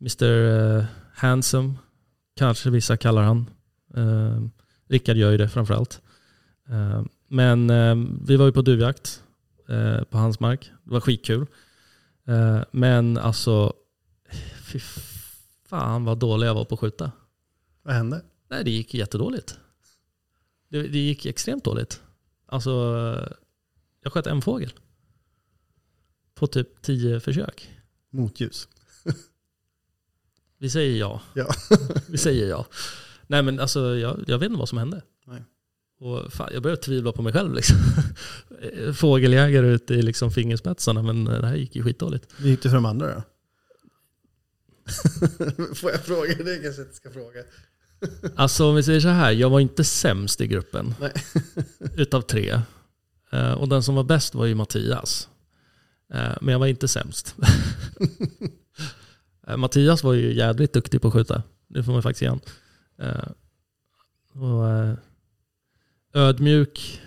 [0.00, 1.74] Mr eh, Handsome,
[2.36, 3.50] kanske vissa kallar han.
[3.94, 4.42] Eh,
[4.88, 6.00] Rickard gör ju det framförallt.
[6.68, 7.68] Eh, men
[8.26, 9.22] vi var ju på duvjakt
[10.10, 10.70] på hans mark.
[10.84, 11.46] Det var skitkul.
[12.70, 13.72] Men alltså,
[14.62, 14.78] fy
[15.68, 17.12] fan vad dålig jag var på att skjuta.
[17.82, 18.22] Vad hände?
[18.50, 19.58] Nej, det gick jättedåligt.
[20.68, 22.02] Det, det gick extremt dåligt.
[22.46, 22.70] Alltså,
[24.02, 24.72] jag sköt en fågel.
[26.34, 27.70] På typ tio försök.
[28.10, 28.68] Motljus.
[30.58, 31.22] Vi säger ja.
[31.34, 31.54] Ja.
[32.08, 32.66] Vi säger ja.
[33.26, 35.02] Nej men alltså jag, jag vet inte vad som hände.
[35.26, 35.44] Nej.
[35.98, 37.54] Och fan, jag började tvivla på mig själv.
[37.54, 37.76] Liksom.
[38.94, 42.26] Fågeljägare ute i liksom fingerspetsarna men det här gick ju skitdåligt.
[42.38, 43.22] Hur gick det för de andra då?
[45.74, 46.34] Får jag fråga?
[46.34, 47.40] Det kanske jag inte ska fråga.
[48.36, 50.94] Alltså om vi säger så här, jag var inte sämst i gruppen.
[51.00, 51.12] Nej.
[51.96, 52.60] Utav tre.
[53.32, 55.28] Eh, Och den som var bäst var ju Mattias.
[56.14, 57.34] Eh, Men jag var inte sämst.
[59.48, 61.42] Eh, Mattias var ju jävligt duktig på att skjuta.
[61.68, 62.32] Det får man faktiskt.
[62.98, 63.28] Eh,
[64.42, 64.96] Och
[66.14, 67.00] ödmjuk,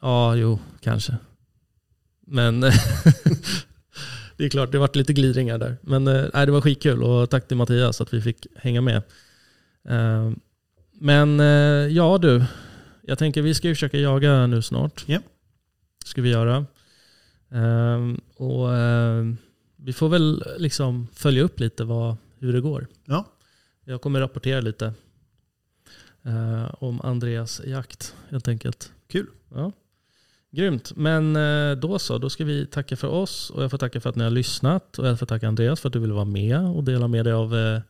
[0.00, 1.16] ja jo, kanske.
[2.26, 2.60] Men
[4.36, 5.76] det är klart, det varit lite glidningar där.
[5.82, 9.02] Men nej, det var skitkul och tack till Mattias att vi fick hänga med.
[9.88, 10.30] Eh,
[10.92, 11.46] men eh,
[11.96, 12.44] ja du,
[13.02, 15.04] jag tänker vi ska ju försöka jaga nu snart.
[15.06, 15.18] Ja.
[16.04, 16.66] ska vi göra.
[17.50, 18.68] Ehm, och
[19.76, 22.86] vi får väl liksom följa upp lite vad, hur det går.
[23.04, 23.24] Ja.
[23.84, 24.92] Jag kommer rapportera lite
[26.24, 28.92] eh, om Andreas jakt helt enkelt.
[29.08, 29.26] Kul.
[29.54, 29.72] Ja.
[30.50, 30.92] Grymt.
[30.96, 34.10] Men eh, då så, då ska vi tacka för oss och jag får tacka för
[34.10, 36.60] att ni har lyssnat och jag får tacka Andreas för att du ville vara med
[36.60, 37.80] och dela med dig av eh,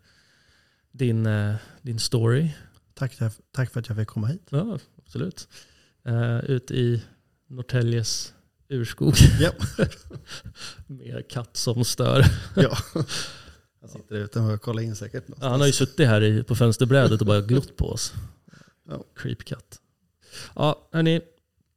[0.93, 2.51] din, eh, din story.
[2.95, 3.19] Tack,
[3.53, 4.47] tack för att jag fick komma hit.
[4.51, 5.49] Ja, absolut.
[6.09, 7.03] Uh, ut i
[7.49, 8.35] Norrtäljes
[8.69, 9.15] urskog.
[9.41, 9.51] Ja.
[10.87, 12.25] Med katt som stör.
[12.57, 12.77] ja.
[13.81, 15.25] Han sitter ute och kollar in säkert.
[15.41, 18.13] Ja, han har ju suttit här i, på fönsterbrädet och bara glott på oss.
[18.89, 19.05] Ja.
[19.17, 19.79] Creepkatt.
[20.55, 21.21] Ja, hörni.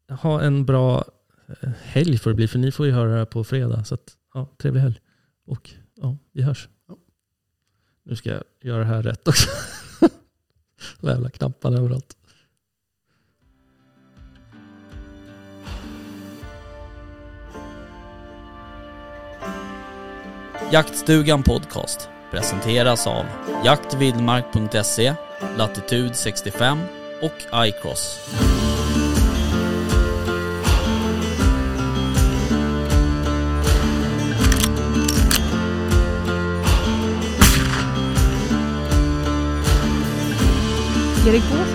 [0.10, 1.06] Ha en bra
[1.48, 3.84] eh, helg får det bli, för ni får ju höra det här på fredag.
[3.84, 5.00] Så att, ja, trevlig helg.
[5.46, 6.68] Och ja, vi hörs.
[8.08, 9.50] Nu ska jag göra det här rätt också.
[11.00, 12.18] De jävla knapparna överallt.
[20.72, 23.26] Jaktstugan Podcast presenteras av
[23.66, 25.16] jaktvildmark.se,
[25.58, 26.80] Latitude 65
[27.22, 28.20] och iCross.
[41.26, 41.75] les réponses